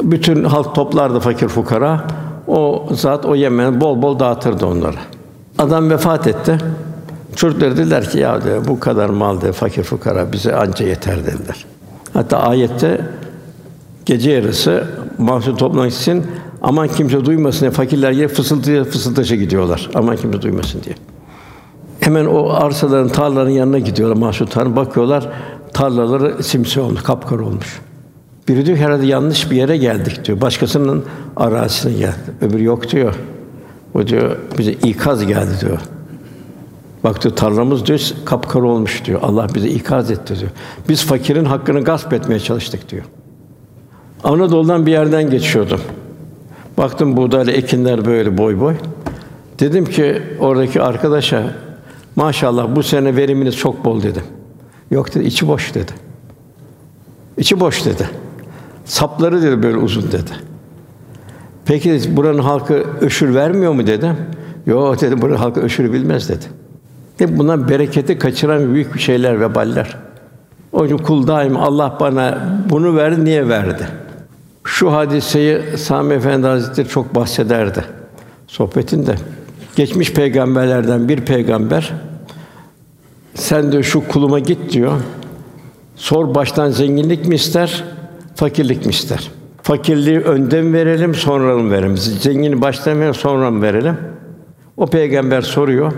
[0.01, 2.08] Bütün halk toplardı fakir fukara.
[2.47, 4.97] O zat o yemen bol bol dağıtırdı onlara.
[5.58, 6.58] Adam vefat etti.
[7.36, 11.65] Çocuklar dediler ki ya diyor, bu kadar mal de fakir fukara bize anca yeter dediler.
[12.13, 13.02] Hatta ayette
[14.06, 16.26] gece yarısı mahsul toplamak için
[16.62, 19.89] aman kimse duymasın diye fakirler yer fısıltıya fısıldaşa gidiyorlar.
[19.95, 20.95] Aman kimse duymasın diye.
[22.00, 25.30] Hemen o arsaların, tarlaların yanına gidiyorlar mahsul tarla bakıyorlar
[25.74, 27.82] tarlaları simsiyah olmuş, kapkara olmuş.
[28.48, 30.41] Biri diyor herhalde yanlış bir yere geldik diyor.
[30.41, 32.15] Başkasının arazisine geldi.
[32.41, 33.15] Öbürü yok diyor.
[33.93, 35.80] O diyor bize ikaz geldi diyor.
[37.06, 39.20] Bak diyor tarlamız diyor kapkara olmuş diyor.
[39.24, 40.52] Allah bize ikaz etti diyor.
[40.89, 43.04] Biz fakirin hakkını gasp etmeye çalıştık diyor.
[44.24, 45.82] Anadolu'dan bir yerden geçiyordum.
[46.78, 48.76] Baktım buğdaylı ekinler böyle boy boy.
[49.60, 51.56] Dedim ki oradaki arkadaşa
[52.15, 54.24] maşallah bu sene veriminiz çok bol dedim.
[54.91, 55.91] Yok dedi içi boş dedi.
[57.38, 58.10] İçi boş dedi.
[58.86, 60.32] Sapları dedi böyle uzun dedi.
[61.65, 64.15] Peki buranın halkı öşür vermiyor mu dedim.
[64.65, 66.46] Yok dedi buranın halkı öşürü bilmez dedi.
[67.17, 69.97] Hep bunlar bereketi kaçıran büyük bir şeyler ve baller.
[70.71, 73.88] O için kul daim Allah bana bunu verdi niye verdi?
[74.63, 77.83] Şu hadiseyi Sami Efendi Hazretleri çok bahsederdi
[78.48, 79.15] sohbetinde.
[79.75, 81.94] Geçmiş peygamberlerden bir peygamber
[83.35, 84.92] sen de şu kuluma git diyor.
[85.96, 87.83] Sor baştan zenginlik mi ister,
[88.35, 89.31] fakirlik mi ister?
[89.62, 91.98] Fakirliği önden verelim, sonra mı verelim?
[91.98, 93.98] Zengini baştan verelim, sonra mı verelim?
[94.77, 95.94] O peygamber soruyor.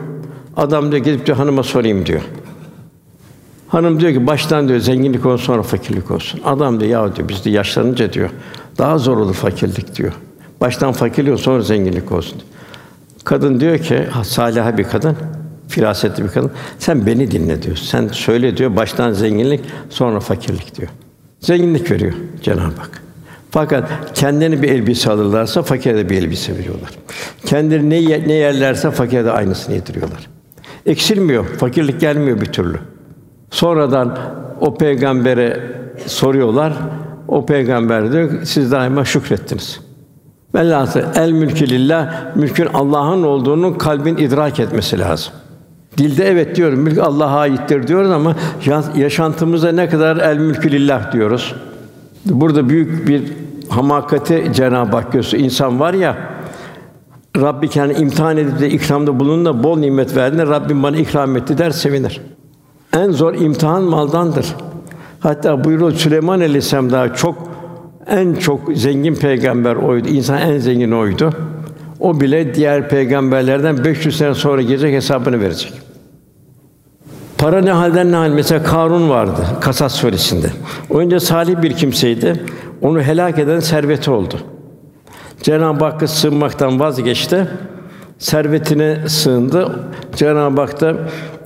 [0.58, 2.22] Adam diyor gidip diyor hanıma sorayım diyor.
[3.68, 6.42] Hanım diyor ki baştan diyor zenginlik olsun sonra fakirlik olsun.
[6.46, 8.30] Adam diyor ya diyor biz de yaşlanınca diyor
[8.78, 10.14] daha zor olur fakirlik diyor.
[10.62, 12.42] Baştan fakirlik sonra zenginlik olsun.
[13.24, 15.16] Kadın diyor ki salih bir kadın,
[15.68, 16.52] firasetli bir kadın.
[16.80, 17.76] Sen beni dinle diyor.
[17.76, 20.90] Sen söyle diyor baştan zenginlik sonra fakirlik diyor.
[21.40, 23.02] Zenginlik veriyor Cenab-ı Hak.
[23.52, 26.90] Fakat kendine bir elbise alırlarsa fakire de bir elbise veriyorlar.
[27.46, 30.37] Kendileri ne, ne yerlerse fakire de aynısını yediriyorlar.
[30.88, 32.78] Eksilmiyor, fakirlik gelmiyor bir türlü.
[33.52, 34.18] Sonradan
[34.60, 35.60] o peygambere
[36.06, 36.74] soruyorlar.
[37.28, 39.80] O peygamber diyor siz daima şükrettiniz.
[40.56, 45.34] Velhâsıl el mülkü lillah, mülkün Allah'ın olduğunu kalbin idrak etmesi lazım.
[45.98, 48.36] Dilde evet diyorum, mülk Allah'a aittir diyoruz ama
[48.66, 51.56] ya- yaşantımızda ne kadar el mülkü lillah diyoruz.
[52.26, 53.24] Burada büyük bir
[53.70, 55.46] hamakati Cenab-ı Hak gösteriyor.
[55.46, 56.18] İnsan var ya,
[57.42, 61.58] Rabbi kendi imtihan edip de ikramda bulunun da bol nimet verdiğinde Rabbim bana ikram etti
[61.58, 62.22] der sevinir.
[62.94, 64.56] En zor imtihan maldandır.
[65.20, 67.36] Hatta buyuruyor Süleyman Aleyhisselam daha çok
[68.08, 70.08] en çok zengin peygamber oydu.
[70.08, 71.34] İnsan en zengin oydu.
[72.00, 75.74] O bile diğer peygamberlerden 500 sene sonra gelecek hesabını verecek.
[77.38, 78.30] Para ne halden ne hal.
[78.30, 80.48] Mesela Karun vardı Kasas suresinde.
[80.90, 82.44] Önce salih bir kimseydi.
[82.82, 84.36] Onu helak eden serveti oldu.
[85.42, 87.48] Cenab-ı Hakk'a sığınmaktan vazgeçti.
[88.18, 89.80] Servetine sığındı.
[90.16, 90.96] Cenab-ı Hak da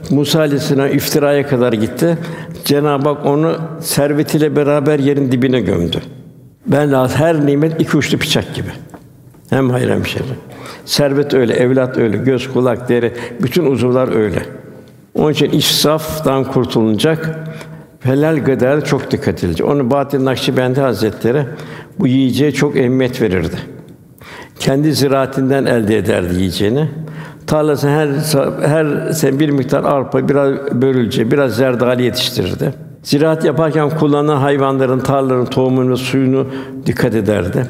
[0.09, 2.17] Musa Aleyhisselam iftiraya kadar gitti.
[2.65, 5.97] Cenab-ı Hak onu servetiyle beraber yerin dibine gömdü.
[6.67, 8.69] Ben her nimet iki uçlu bıçak gibi.
[9.49, 10.21] Hem hayır hem şer.
[10.85, 13.13] Servet öyle, evlat öyle, göz, kulak, deri,
[13.43, 14.45] bütün uzuvlar öyle.
[15.15, 17.39] Onun için israftan kurtulunacak.
[17.99, 19.67] Helal gıdaya çok dikkat edilecek.
[19.67, 21.43] Onu Bahattin Nakşibendi Hazretleri
[21.99, 23.57] bu yiyeceğe çok ehemmiyet verirdi.
[24.61, 26.89] Kendi ziraatinden elde ederdi yiyeceğini.
[27.47, 28.07] Tarlası her
[28.67, 30.51] her sene bir miktar arpa, biraz
[30.81, 32.73] börülce, biraz zerdali yetiştirirdi.
[33.03, 36.47] Ziraat yaparken kullanılan hayvanların, tarlaların tohumunu, suyunu
[36.85, 37.65] dikkat ederdi.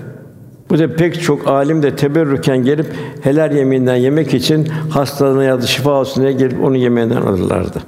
[0.70, 2.86] Bu da pek çok alim de teberrüken gelip
[3.22, 7.80] helal yeminden yemek için hastalığına ya da şifa olsun diye gelip onu yemeğinden alırlardı.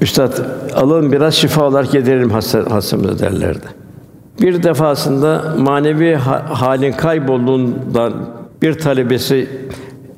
[0.00, 0.32] Üstad
[0.74, 3.66] alın biraz şifa olarak yedirelim hasta, hastamıza derlerdi.
[4.40, 8.12] Bir defasında manevi ha- halin kaybolduğundan
[8.62, 9.48] bir talebesi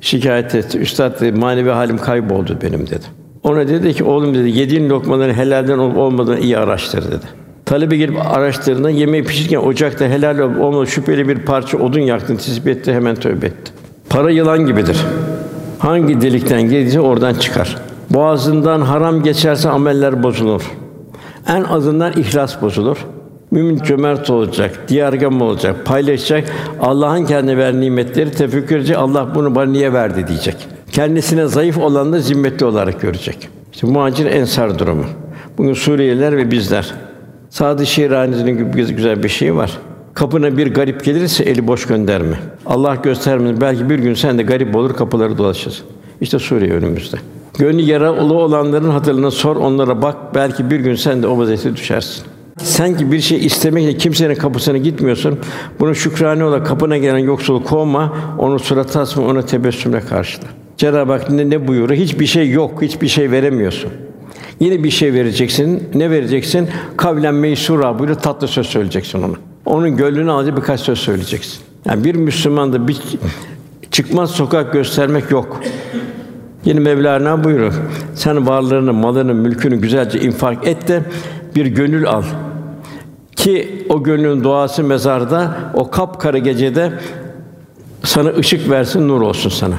[0.01, 0.79] şikayet etti.
[0.79, 3.05] Üstad dedi, manevi halim kayboldu benim dedi.
[3.43, 7.25] Ona dedi ki oğlum dedi yediğin lokmaların helalden olup olmadığını iyi araştır dedi.
[7.65, 12.67] Talebe gelip araştırdığında yemeği pişirirken ocakta helal olup olmadığı şüpheli bir parça odun yaktın tespit
[12.67, 13.71] etti hemen tövbe etti.
[14.09, 15.05] Para yılan gibidir.
[15.79, 17.77] Hangi delikten gelirse oradan çıkar.
[18.09, 20.71] Boğazından haram geçerse ameller bozulur.
[21.47, 22.97] En azından ihlas bozulur.
[23.51, 26.49] Mümin cömert olacak, diyargam olacak, paylaşacak.
[26.81, 28.97] Allah'ın kendine verdiği nimetleri tefekkür edecek.
[28.97, 30.55] Allah bunu bana niye verdi diyecek.
[30.91, 33.49] Kendisine zayıf olanı zimmetli olarak görecek.
[33.73, 35.05] İşte muhacir ensar durumu.
[35.57, 36.93] Bugün Suriyeliler ve bizler.
[37.49, 39.77] Sadı Şiirani'nin gibi güzel bir şey var.
[40.13, 42.39] Kapına bir garip gelirse eli boş gönderme.
[42.65, 45.85] Allah göstermez belki bir gün sen de garip olur kapıları dolaşırsın.
[46.21, 47.17] İşte Suriye önümüzde.
[47.57, 50.15] Gönlü yaralı olanların hatırına sor, onlara bak.
[50.35, 52.23] Belki bir gün sen de o vaziyete düşersin.
[52.63, 55.39] Sanki bir şey istemekle kimsenin kapısına gitmiyorsun.
[55.79, 60.45] Bunu şükrane olarak kapına gelen yoksulu kovma, onu suratı asma, ona tebessümle karşıla.
[60.77, 62.01] Cenab-ı Hak ne, ne buyuruyor?
[62.01, 63.91] Hiçbir şey yok, hiçbir şey veremiyorsun.
[64.59, 65.89] Yine bir şey vereceksin.
[65.95, 66.69] Ne vereceksin?
[66.97, 69.33] Kavlen meysura buyuruyor, tatlı söz söyleyeceksin ona.
[69.65, 71.59] Onun gönlünü alacak birkaç söz söyleyeceksin.
[71.85, 72.97] Yani bir Müslüman da bir
[73.91, 75.61] çıkmaz sokak göstermek yok.
[76.65, 77.73] Yine Mevlana buyuruyor.
[78.15, 81.03] Sen varlığını, malını, mülkünü güzelce infak et de
[81.55, 82.23] bir gönül al.
[83.39, 86.91] Ki o gönlün duası mezarda, o kapkara gecede
[88.03, 89.75] sana ışık versin, nur olsun sana.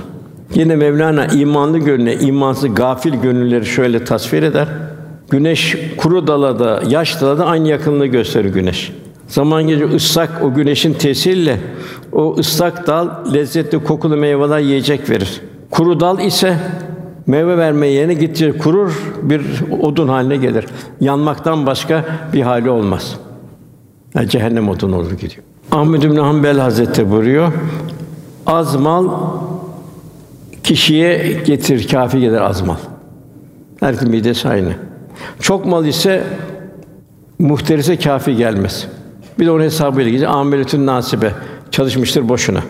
[0.55, 4.69] Yine Mevlana imanlı gönlüne, imansız gafil gönülleri şöyle tasvir eder.
[5.31, 8.93] Güneş kuru dalada, yaş dalada aynı yakınlığı gösterir güneş.
[9.29, 11.61] Zaman gece ıslak o güneşin tesiriyle
[12.13, 15.41] o ıslak dal lezzetli kokulu meyveler yiyecek verir.
[15.71, 16.57] Kuru dal ise
[17.27, 19.43] meyve vermeye yerine gittikçe kurur, bir
[19.83, 20.67] odun haline gelir.
[21.01, 23.17] Yanmaktan başka bir hali olmaz.
[24.15, 25.43] Yani cehennem odun olur gidiyor.
[25.71, 27.53] Ahmed bin Hanbel Hazretleri buyuruyor.
[28.47, 29.09] Az mal
[30.63, 32.77] kişiye getir, kafi gelir az mal.
[33.81, 34.73] Herkesin midesi aynı.
[35.41, 36.25] Çok mal ise
[37.39, 38.87] muhterise kafi gelmez.
[39.39, 40.29] Bir de onun hesabıyla gidecek.
[40.29, 41.33] Ameletün nasibe
[41.71, 42.61] çalışmıştır boşuna.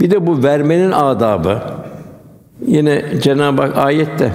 [0.00, 1.62] Bir de bu vermenin adabı.
[2.66, 4.32] Yine Cenab-ı Hak ayette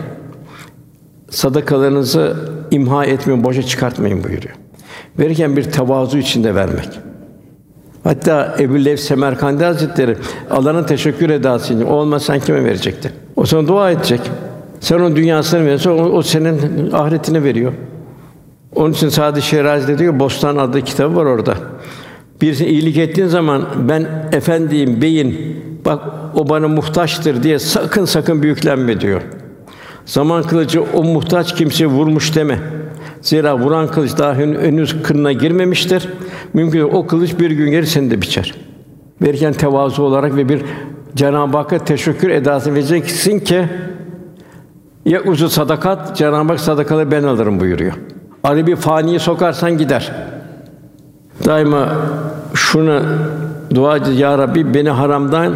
[1.30, 2.36] sadakalarınızı
[2.71, 4.55] imha etmeyin, boşa çıkartmayın buyuruyor.
[5.20, 6.89] Verirken bir tevazu içinde vermek.
[8.04, 10.16] Hatta Ebu Lev Semerkandi Hazretleri
[10.50, 13.12] Allah'ın teşekkür edası için o olmasa sen kime verecektin?
[13.36, 14.22] O sana dua edecek.
[14.80, 17.74] Sen onun dünyasını verirsen o, o senin ahiretini veriyor.
[18.76, 21.56] Onun için Sadi Şirazi diyor Bostan adlı kitabı var orada.
[22.41, 26.02] Birisine iyilik ettiğin zaman ben efendiyim, beyin, bak
[26.36, 29.22] o bana muhtaçtır diye sakın sakın büyüklenme diyor.
[30.06, 32.60] Zaman kılıcı o muhtaç kimseyi vurmuş deme.
[33.22, 36.09] Zira vuran kılıç daha henüz kınına girmemiştir.
[36.53, 36.82] Mümkün.
[36.82, 38.53] O kılıç bir gün gelir seni de biçer.
[39.22, 40.61] Verirken tevazu olarak ve bir
[41.15, 43.65] Cenab-ı Hakk'a teşekkür edası vereceksin ki
[45.05, 47.93] ya uzu sadakat Cenab-ı Hak sadakaları ben alırım buyuruyor.
[48.43, 50.11] Arı bir faniye sokarsan gider.
[51.45, 51.89] Daima
[52.53, 53.01] şunu
[53.76, 54.20] dua edeceğiz.
[54.20, 55.53] Ya Rabbi beni haramdan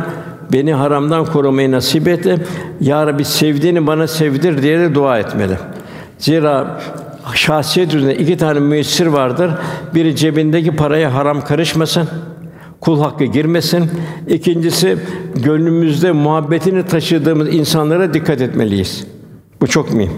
[0.54, 2.28] beni haramdan korumayı nasip et.
[2.82, 5.58] Ya Rabbi sevdiğini bana sevdir diye de dua etmeli.
[6.18, 6.80] Zira
[7.36, 9.52] şahsiyet üzerinde iki tane müessir vardır.
[9.96, 12.08] Biri cebindeki paraya haram karışmasın.
[12.82, 13.90] Kul hakkı girmesin.
[14.28, 14.98] İkincisi
[15.36, 19.08] gönlümüzde muhabbetini taşıdığımız insanlara dikkat etmeliyiz.
[19.62, 20.12] Bu çok mühim.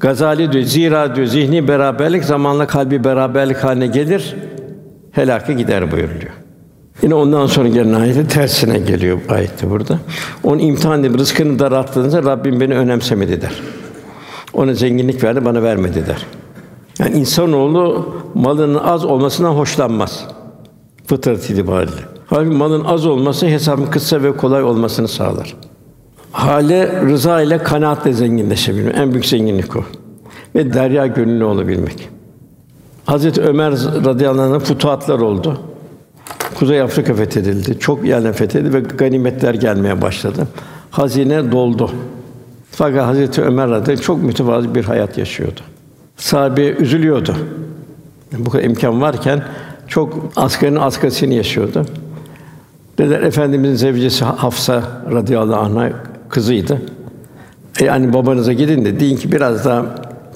[0.00, 4.36] Gazali diyor, zira diyor zihni beraberlik zamanla kalbi beraberlik haline gelir,
[5.12, 6.32] helaka gider buyuruluyor.
[7.02, 9.98] Yine ondan sonra gelen ayette tersine geliyor ayette burada.
[10.44, 13.52] Onun imtihan edip rızkını daralttığınızda Rabbim beni önemsemedi der.
[14.56, 16.26] Ona zenginlik verdi, bana vermedi der.
[16.98, 20.24] Yani insanoğlu malının az olmasından hoşlanmaz.
[21.06, 22.00] Fıtrat itibariyle.
[22.26, 25.56] Halbuki malın az olması hesabın kısa ve kolay olmasını sağlar.
[26.32, 28.96] Hale rıza ile kanaatle zenginleşebilmek.
[28.96, 29.80] En büyük zenginlik o.
[30.54, 32.08] Ve derya gönüllü olabilmek.
[33.06, 33.72] Hazreti Ömer
[34.04, 35.60] radıyallahu anh'ın futuhatlar oldu.
[36.58, 37.78] Kuzey Afrika fethedildi.
[37.78, 40.48] Çok yerler fethedildi ve ganimetler gelmeye başladı.
[40.90, 41.90] Hazine doldu.
[42.78, 45.60] Fakat Hazreti Ömer radıyallahu çok mütevazı bir hayat yaşıyordu.
[46.16, 47.36] Sahabe üzülüyordu.
[48.38, 49.44] Bu kadar imkan varken
[49.88, 51.86] çok askerin askasını yaşıyordu.
[52.98, 55.90] Dediler Efendimizin zevcesi Hafsa radıyallahu anh'a
[56.28, 56.82] kızıydı.
[57.80, 59.84] E yani babanıza gidin de deyin ki biraz daha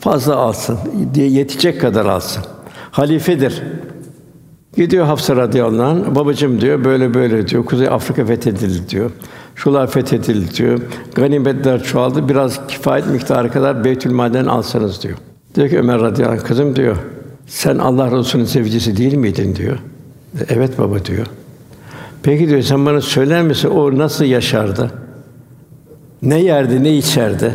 [0.00, 0.78] fazla alsın
[1.14, 2.42] diye yetecek kadar alsın.
[2.90, 3.62] Halifedir.
[4.76, 9.10] Gidiyor Hafsa radıyallahu anh, babacığım diyor, böyle böyle diyor, Kuzey Afrika fethedildi diyor.
[9.62, 10.80] Şular fethedildi diyor.
[11.14, 15.18] Ganimetler çoğaldı, biraz kifayet miktarı kadar Beytülmal'den alsanız diyor.
[15.54, 16.96] Diyor ki Ömer radıyallahu anh, kızım diyor,
[17.46, 19.78] sen Allah Resulü'nün sevgisi değil miydin diyor.
[20.48, 21.26] Evet baba diyor.
[22.22, 24.90] Peki diyor, sen bana söyler misin o nasıl yaşardı?
[26.22, 27.54] Ne yerdi, ne içerdi?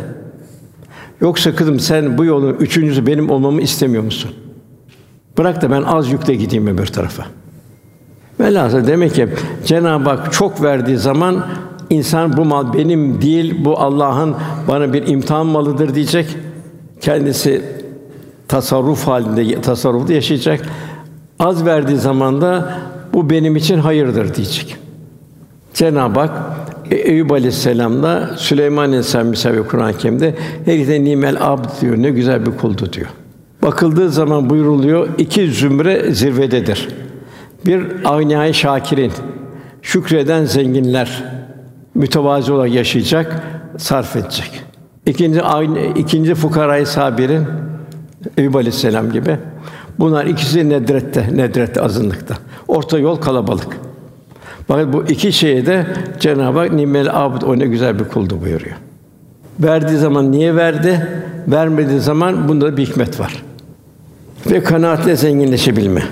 [1.20, 4.30] Yoksa kızım sen bu yolun üçüncüsü benim olmamı istemiyor musun?
[5.38, 7.26] Bırak da ben az yükle gideyim öbür tarafa.
[8.40, 9.28] Velhâsıl demek ki
[9.64, 11.46] Cenab-ı Hak çok verdiği zaman
[11.90, 14.34] insan bu mal benim değil, bu Allah'ın
[14.68, 16.36] bana bir imtihan malıdır diyecek.
[17.00, 17.62] Kendisi
[18.48, 20.60] tasarruf halinde tasarrufta yaşayacak.
[21.38, 22.78] Az verdiği zaman da
[23.14, 24.76] bu benim için hayırdır diyecek.
[25.74, 26.30] Cenab-ı Hak
[26.90, 30.34] e, Eyüp Aleyhisselam'la Süleyman Aleyhisselam misal Kur'an-ı Kerim'de
[30.64, 31.96] her ikisi nimel abd diyor.
[31.96, 33.08] Ne güzel bir kuldu diyor.
[33.62, 36.88] Bakıldığı zaman buyuruluyor iki zümre zirvededir.
[37.66, 39.12] Bir aynâ şakirin
[39.82, 41.35] şükreden zenginler
[41.96, 43.42] mütevazi olarak yaşayacak,
[43.78, 44.62] sarf edecek.
[45.06, 47.46] İkinci aynı ikinci fukarayı sabirin
[48.36, 49.36] Eyüp Aleyhisselam gibi.
[49.98, 52.34] Bunlar ikisi nedrette, nedrette azınlıkta.
[52.68, 53.78] Orta yol kalabalık.
[54.68, 55.86] Fakat bu iki şeye de
[56.20, 58.76] Cenab-ı Hak nimel abd o ne güzel bir kuldu buyuruyor.
[59.60, 61.08] Verdiği zaman niye verdi?
[61.48, 63.42] Vermediği zaman bunda bir hikmet var.
[64.50, 66.02] Ve kanaatle zenginleşebilme.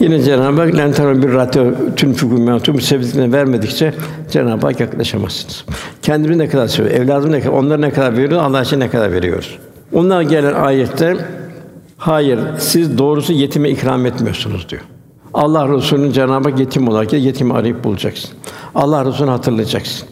[0.00, 1.64] Yine Cenab-ı Hak lentara bir ratio
[1.96, 3.94] tüm fükumetum sevdiklerine vermedikçe
[4.30, 5.64] Cenab-ı Hak yaklaşamazsınız.
[6.02, 9.12] Kendimi ne kadar seviyor, evladımı ne kadar, onlara ne kadar veriyor, Allah için ne kadar
[9.12, 9.58] veriyoruz.
[9.92, 11.16] Onlar gelen ayette
[11.96, 14.82] hayır siz doğrusu yetime ikram etmiyorsunuz diyor.
[15.34, 18.30] Allah Resulü'nün Cenab-ı Hak yetim olarak yetimi arayıp bulacaksın.
[18.74, 20.08] Allah Resulü'nü hatırlayacaksın.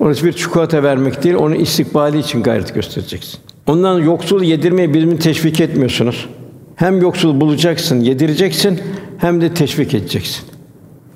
[0.00, 3.40] Ona bir çikolata vermek değil, onun istikbali için gayret göstereceksin.
[3.66, 6.28] Ondan yoksul yedirmeye birbirini teşvik etmiyorsunuz.
[6.76, 8.80] Hem yoksul bulacaksın, yedireceksin,
[9.22, 10.44] hem de teşvik edeceksin.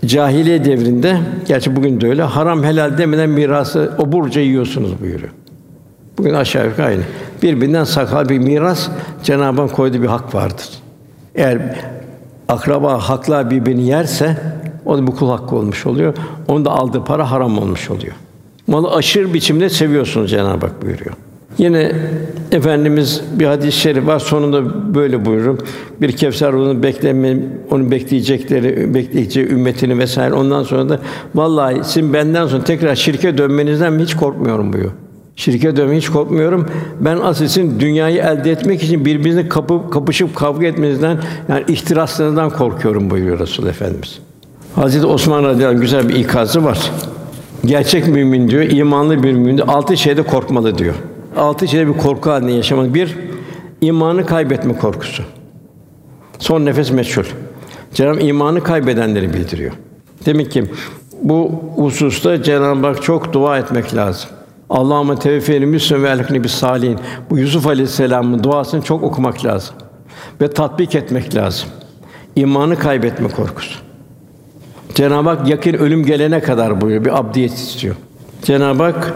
[0.07, 5.33] Cahiliye devrinde, gerçi bugün de öyle, haram helal demeden mirası oburca yiyorsunuz buyuruyor.
[6.19, 7.03] Bugün aşağı yukarı aynı.
[7.43, 8.89] Birbirinden sakal bir miras
[9.23, 10.69] Cenab-ı Hak koyduğu bir hak vardır.
[11.35, 11.59] Eğer
[12.49, 14.37] akraba hakla birbirini yerse
[14.85, 16.15] o da bu kul hakkı olmuş oluyor.
[16.49, 18.15] Onun da aldığı para haram olmuş oluyor.
[18.67, 21.13] Malı aşırı biçimde seviyorsunuz Cenab-ı Hak buyuruyor.
[21.59, 21.93] Yine
[22.53, 25.59] efendimiz bir hadis-i şerif var sonunda böyle buyurur.
[26.01, 27.37] Bir Kevser onu bekleme
[27.71, 31.01] onu bekleyecekleri bekleyeceği ümmetini vesaire ondan sonra da
[31.35, 34.93] vallahi sizin benden sonra tekrar şirke dönmenizden hiç korkmuyorum buyuruyor.
[35.37, 36.67] Şirke dönmeye hiç korkmuyorum.
[37.01, 43.11] Ben asıl sizin dünyayı elde etmek için birbirinizle kapı, kapışıp kavga etmenizden yani ihtiraslarından korkuyorum
[43.11, 44.19] buyuruyor Resul Efendimiz.
[44.75, 46.91] Hazreti Osman radıyallahu güzel bir ikazı var.
[47.65, 50.95] Gerçek mümin diyor, imanlı bir mümin diyor, altı şeyde korkmalı diyor.
[51.37, 52.95] Altı şeyde bir korku halinde yaşamalı.
[52.95, 53.17] Bir,
[53.81, 55.23] imanı kaybetme korkusu.
[56.39, 57.25] Son nefes meçhul.
[57.95, 59.73] Cenab-ı imanı kaybedenleri bildiriyor.
[60.27, 60.65] Demek ki
[61.23, 64.31] bu hususta Cenab-ı Hak çok dua etmek lazım.
[64.71, 66.99] Allahümme tevfeni müslüm ve elhikni bis salihin.
[67.31, 69.75] Bu Yusuf Aleyhisselam'ın duasını çok okumak lazım
[70.41, 71.69] ve tatbik etmek lazım.
[72.37, 73.79] İmanı kaybetme korkusu.
[74.95, 77.05] Cenab-ı Hak yakın ölüm gelene kadar buyuruyor.
[77.05, 77.97] Bir abdiyet istiyor.
[78.43, 79.15] Cenab-ı Hak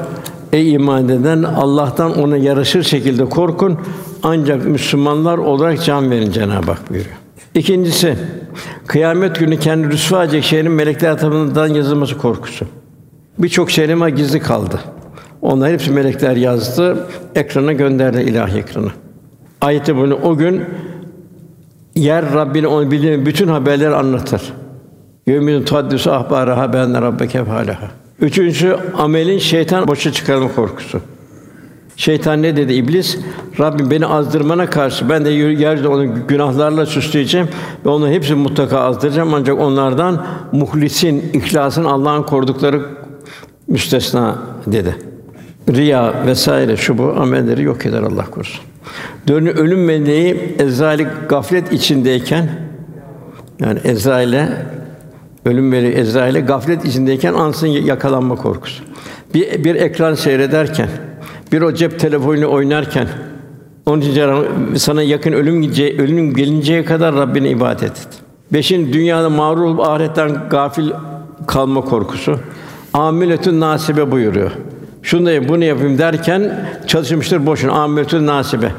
[0.52, 3.78] ey iman eden Allah'tan ona yaraşır şekilde korkun
[4.22, 7.16] ancak Müslümanlar olarak can verin Cenab-ı Hak buyuruyor.
[7.54, 8.16] İkincisi
[8.86, 12.66] kıyamet günü kendi rüsva edecek şeyin melekler tarafından yazılması korkusu.
[13.38, 14.80] Birçok şeyin gizli kaldı.
[15.42, 18.90] Onlar hepsi melekler yazdı, ekrana gönderdi ilahi ekrana.
[19.60, 20.64] Ayette bunu o gün
[21.94, 24.42] yer Rabbini onu bildiğin bütün haberleri anlatır.
[25.26, 27.90] Yevmün tuhaddisu ahbaraha ben rabbeke falaha.
[28.20, 31.00] Üçüncü amelin şeytan boşa çıkarma korkusu.
[31.96, 33.18] Şeytan ne dedi iblis?
[33.60, 37.48] Rabbim beni azdırmana karşı ben de yeryüzünde onu günahlarla süsleyeceğim
[37.86, 42.82] ve onu hepsini mutlaka azdıracağım ancak onlardan muhlisin, ihlasın Allah'ın korudukları
[43.68, 44.96] müstesna dedi.
[45.68, 48.60] Riya vesaire şu bu amelleri yok eder Allah korusun.
[49.28, 52.48] Dönü ölüm meleği Ezrail gaflet içindeyken
[53.60, 54.48] yani Ezrail'e
[55.44, 58.84] ölüm meleği Ezrail'e gaflet içindeyken ansın yakalanma korkusu.
[59.34, 60.88] Bir bir ekran seyrederken,
[61.52, 63.08] bir o cep telefonuyla oynarken
[63.86, 64.22] onun için
[64.76, 65.62] sana yakın ölüm
[65.98, 68.08] ölüm gelinceye kadar Rabbine ibadet et.
[68.52, 70.90] Beşin dünyada mağrur olup ahiretten gafil
[71.46, 72.38] kalma korkusu.
[72.92, 74.50] Amiletün nasibe buyuruyor.
[75.02, 77.72] Şunu da bunu yapayım derken çalışmıştır boşuna.
[77.72, 78.72] Amiletün nasibe.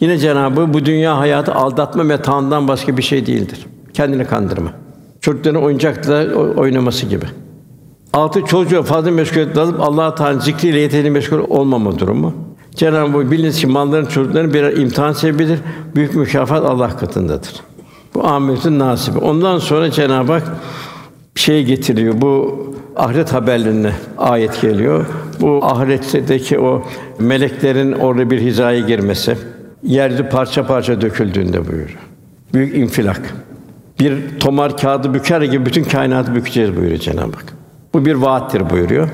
[0.00, 3.66] Yine Cenabı bu dünya hayatı aldatma metağından başka bir şey değildir.
[3.94, 4.83] Kendini kandırma.
[5.24, 7.24] Çocukların oyuncakla oynaması gibi.
[8.12, 12.34] Altı çocuğa fazla meşgul dalıp Allah Teala zikriyle yeterli meşgul olmama durumu.
[12.74, 15.58] Cenab-ı Hak biliniz ki malların çocukların birer imtihan sebebidir.
[15.94, 17.52] Büyük mükafat Allah katındadır.
[18.14, 19.18] Bu ahiretin nasibi.
[19.18, 20.56] Ondan sonra Cenab-ı Hak
[21.34, 22.14] şey getiriyor.
[22.20, 22.58] Bu
[22.96, 25.06] ahiret haberlerine ayet geliyor.
[25.40, 26.82] Bu ahiretteki o
[27.18, 29.36] meleklerin orada bir hizaya girmesi,
[29.82, 31.98] yerde parça parça döküldüğünde buyuruyor.
[32.54, 33.34] Büyük infilak.
[34.00, 37.54] Bir tomar kağıdı büker gibi bütün kainatı bükeceğiz buyuruyor Cenab-ı Hak.
[37.94, 39.08] Bu bir vaattir buyuruyor.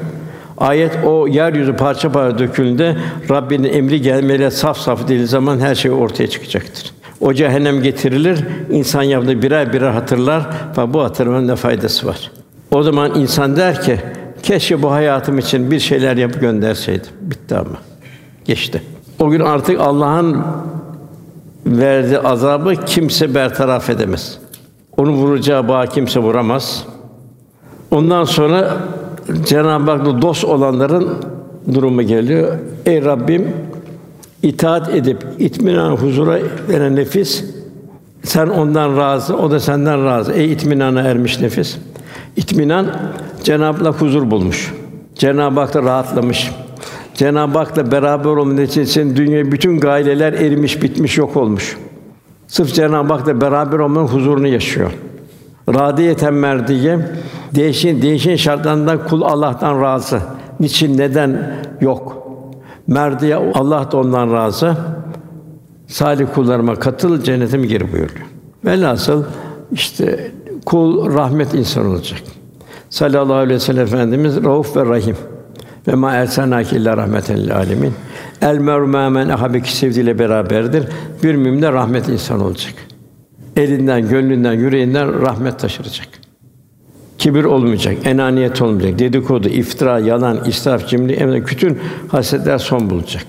[0.59, 2.97] Ayet o yeryüzü parça parça döküldüğünde
[3.31, 6.93] Rabbinin emri gelmeyle saf saf değil zaman her şey ortaya çıkacaktır.
[7.20, 10.47] O cehennem getirilir, insan yaptığı birer birer hatırlar
[10.78, 12.31] ve bu hatırlamanın ne faydası var?
[12.70, 14.01] O zaman insan der ki,
[14.43, 17.11] keşke bu hayatım için bir şeyler yapıp gönderseydim.
[17.20, 17.76] Bitti ama.
[18.45, 18.83] Geçti.
[19.18, 20.45] O gün artık Allah'ın
[21.66, 24.39] verdiği azabı kimse bertaraf edemez.
[25.01, 26.84] Onu vuracağı bağ kimse vuramaz.
[27.90, 28.76] Ondan sonra
[29.46, 31.09] Cenab-ı Hak'la dost olanların
[31.74, 32.59] durumu geliyor.
[32.86, 33.48] Ey Rabbim
[34.42, 36.38] itaat edip itminan huzura
[36.68, 37.44] veren nefis
[38.24, 40.32] sen ondan razı, o da senden razı.
[40.32, 41.76] Ey itminana ermiş nefis.
[42.36, 42.86] İtminan
[43.42, 44.74] Cenab-ı Hak huzur bulmuş.
[45.14, 46.51] Cenab-ı Hak'ta rahatlamış.
[47.14, 51.76] Cenab-ı Hak'la beraber olma için dünya bütün gayeler erimiş, bitmiş, yok olmuş.
[52.51, 54.92] Sırf Cenab-ı Hak'la beraber olmanın huzurunu yaşıyor.
[55.68, 56.98] Radiyeten merdiye
[57.55, 60.20] değişen değişen şartlarından kul Allah'tan razı.
[60.61, 62.26] Niçin neden yok?
[62.86, 64.76] Merdiye Allah da ondan razı.
[65.86, 68.26] Salih kullarıma katıl cennetime gir buyuruyor.
[68.64, 69.24] Velhasıl
[69.72, 70.30] işte
[70.66, 72.20] kul rahmet insan olacak.
[72.90, 75.16] Sallallahu aleyhi ve sellem Efendimiz Rauf ve Rahim.
[75.88, 77.92] Ve ma ersenâke illa rahmeten lil alemin.
[78.43, 80.88] El meru men ahabeki sevdiğiyle beraberdir.
[81.22, 82.74] Bir mümin de rahmet insan olacak.
[83.57, 86.09] Elinden, gönlünden, yüreğinden rahmet taşıracak.
[87.18, 91.78] Kibir olmayacak, enaniyet olmayacak, dedikodu, iftira, yalan, israf, cimri, bütün
[92.09, 93.24] hasetler son bulacak.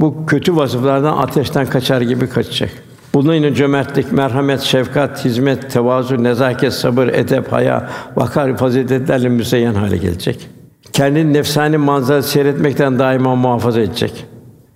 [0.00, 2.70] Bu kötü vasıflardan ateşten kaçar gibi kaçacak.
[3.14, 9.96] Bunun yine cömertlik, merhamet, şefkat, hizmet, tevazu, nezaket, sabır, edep, haya, vakar faziletlerle müzeyyen hale
[9.96, 10.55] gelecek.
[10.92, 14.24] Kendini nefsani manzara seyretmekten daima muhafaza edecek.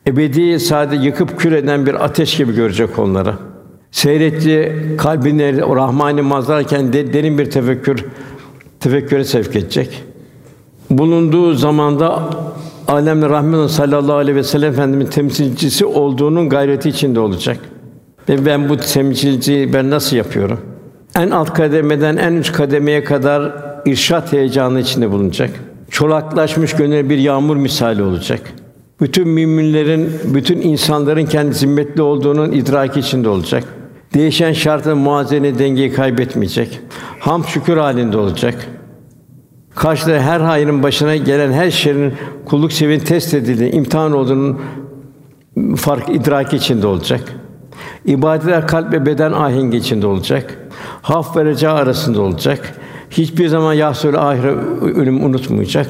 [0.06, 3.34] Ebedi sade yıkıp kül eden bir ateş gibi görecek onları.
[3.90, 8.04] Seyrettiği kalbine o rahmani manzarayken derin bir tefekkür
[8.80, 10.02] tefekküre sevk edecek.
[10.90, 12.30] Bulunduğu zamanda
[12.88, 17.58] alemde rahmet sallallahu aleyhi ve sellem efendimin temsilcisi olduğunun gayreti içinde olacak.
[18.28, 20.60] Ve ben bu temsilciyi ben nasıl yapıyorum?
[21.16, 23.52] En alt kademeden en üst kademeye kadar
[23.86, 25.50] irşat heyecanı içinde bulunacak.
[25.90, 28.40] Çolaklaşmış gönül bir yağmur misali olacak.
[29.00, 33.64] Bütün müminlerin, bütün insanların kendi zimmetli olduğunun idraki içinde olacak.
[34.14, 36.80] Değişen şartın muazene dengeyi kaybetmeyecek.
[37.20, 38.66] Ham şükür halinde olacak.
[39.74, 42.14] Karşıda her hayrın başına gelen her şeyin
[42.44, 44.60] kulluk seviyesi test edildiği, imtihan olduğunun
[45.76, 47.20] fark idraki içinde olacak.
[48.04, 50.58] İbadetler kalp ve beden ahengi içinde olacak.
[51.02, 52.79] Haf ve arasında olacak.
[53.10, 54.50] Hiçbir zaman yahsul ahire
[54.94, 55.86] ölüm unutmayacak.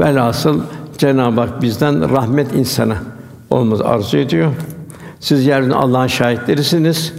[0.00, 0.60] Velhasıl
[0.98, 2.96] Cenab-ı Hak bizden rahmet insana
[3.50, 4.52] olmamızı arzu ediyor.
[5.20, 7.12] Siz yeryüzünde Allah'ın şahitlerisiniz.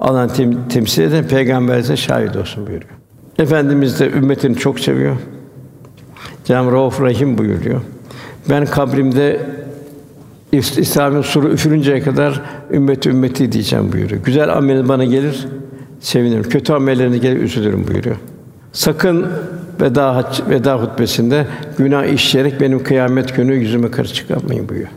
[0.00, 2.90] Allah'ın tem- temsil eden peygamberimize şahit olsun buyuruyor.
[3.38, 5.16] Efendimiz de ümmetini çok seviyor.
[6.44, 7.80] Cenab-ı Rauf Rahim buyuruyor.
[8.50, 9.40] Ben kabrimde
[10.52, 14.22] İs- İslam'ın suru üfürünceye kadar ümmeti ümmeti diyeceğim buyuruyor.
[14.24, 15.46] Güzel amelin bana gelir,
[16.00, 16.42] sevinirim.
[16.42, 18.16] Kötü amellerine gelir, üzülürüm buyuruyor.
[18.72, 19.26] Sakın
[19.80, 21.46] veda veda hutbesinde
[21.78, 24.90] günah işleyerek benim kıyamet günü yüzüme karşı çıkarmayın buyuruyor.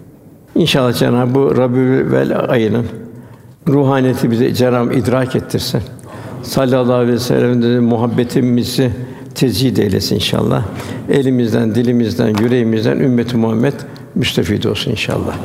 [0.55, 2.85] İnşallah Cenab-ı bu Rabiül ayının
[3.67, 5.81] ruhaniyeti bize Cenab-ı idrak ettirsin.
[6.43, 8.91] Sallallahu aleyhi ve sellem'in muhabbetimizi
[9.35, 10.65] tezid eylesin inşallah.
[11.09, 13.73] Elimizden, dilimizden, yüreğimizden ümmeti Muhammed
[14.15, 15.35] müstefid olsun inşallah.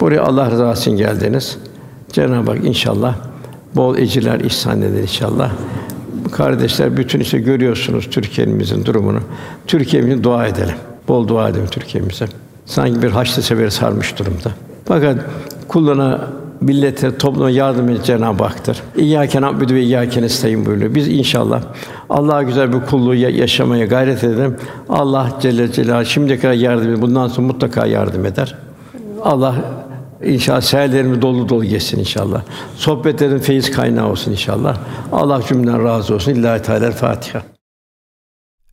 [0.00, 1.58] Buraya Allah rızası için geldiniz.
[2.12, 3.14] Cenab-ı Hak inşallah
[3.76, 5.52] bol ecirler ihsan eder inşallah.
[6.32, 9.18] Kardeşler bütün işte görüyorsunuz Türkiye'mizin durumunu.
[9.66, 10.74] Türkiye'mize dua edelim.
[11.08, 12.26] Bol dua edelim Türkiye'mize.
[12.66, 14.50] Sanki bir haçlı seferi sarmış durumda.
[14.84, 15.16] Fakat
[15.68, 16.20] kuluna,
[16.60, 18.82] millete, topluma yardım eden Cenab-ı Hak'tır.
[18.96, 20.94] İyyâke na'budu ve iyyâke nestaîn buyuruyor.
[20.94, 21.62] Biz inşallah
[22.10, 24.56] Allah'a güzel bir kulluğu ya- yaşamaya gayret edelim.
[24.88, 27.02] Allah Celle Celaluhu şimdiye kadar yardım.
[27.02, 28.54] Bundan sonra mutlaka yardım eder.
[29.22, 29.54] Allah
[30.24, 32.44] inşallah seherlerimiz dolu dolu geçsin inşallah.
[32.76, 34.78] Sohbetlerin feyiz kaynağı olsun inşallah.
[35.12, 36.32] Allah cümleden razı olsun.
[36.32, 37.42] İllahi Teala Fatiha.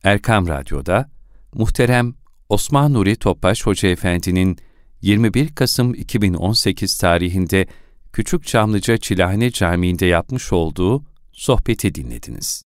[0.04, 1.10] Erkam Radyo'da
[1.54, 2.14] muhterem
[2.48, 4.58] Osman Nuri Topbaş Hoca Efendi'nin
[5.02, 7.66] 21 Kasım 2018 tarihinde
[8.12, 12.69] Küçük Çamlıca Çilahane Camii'nde yapmış olduğu sohbeti dinlediniz.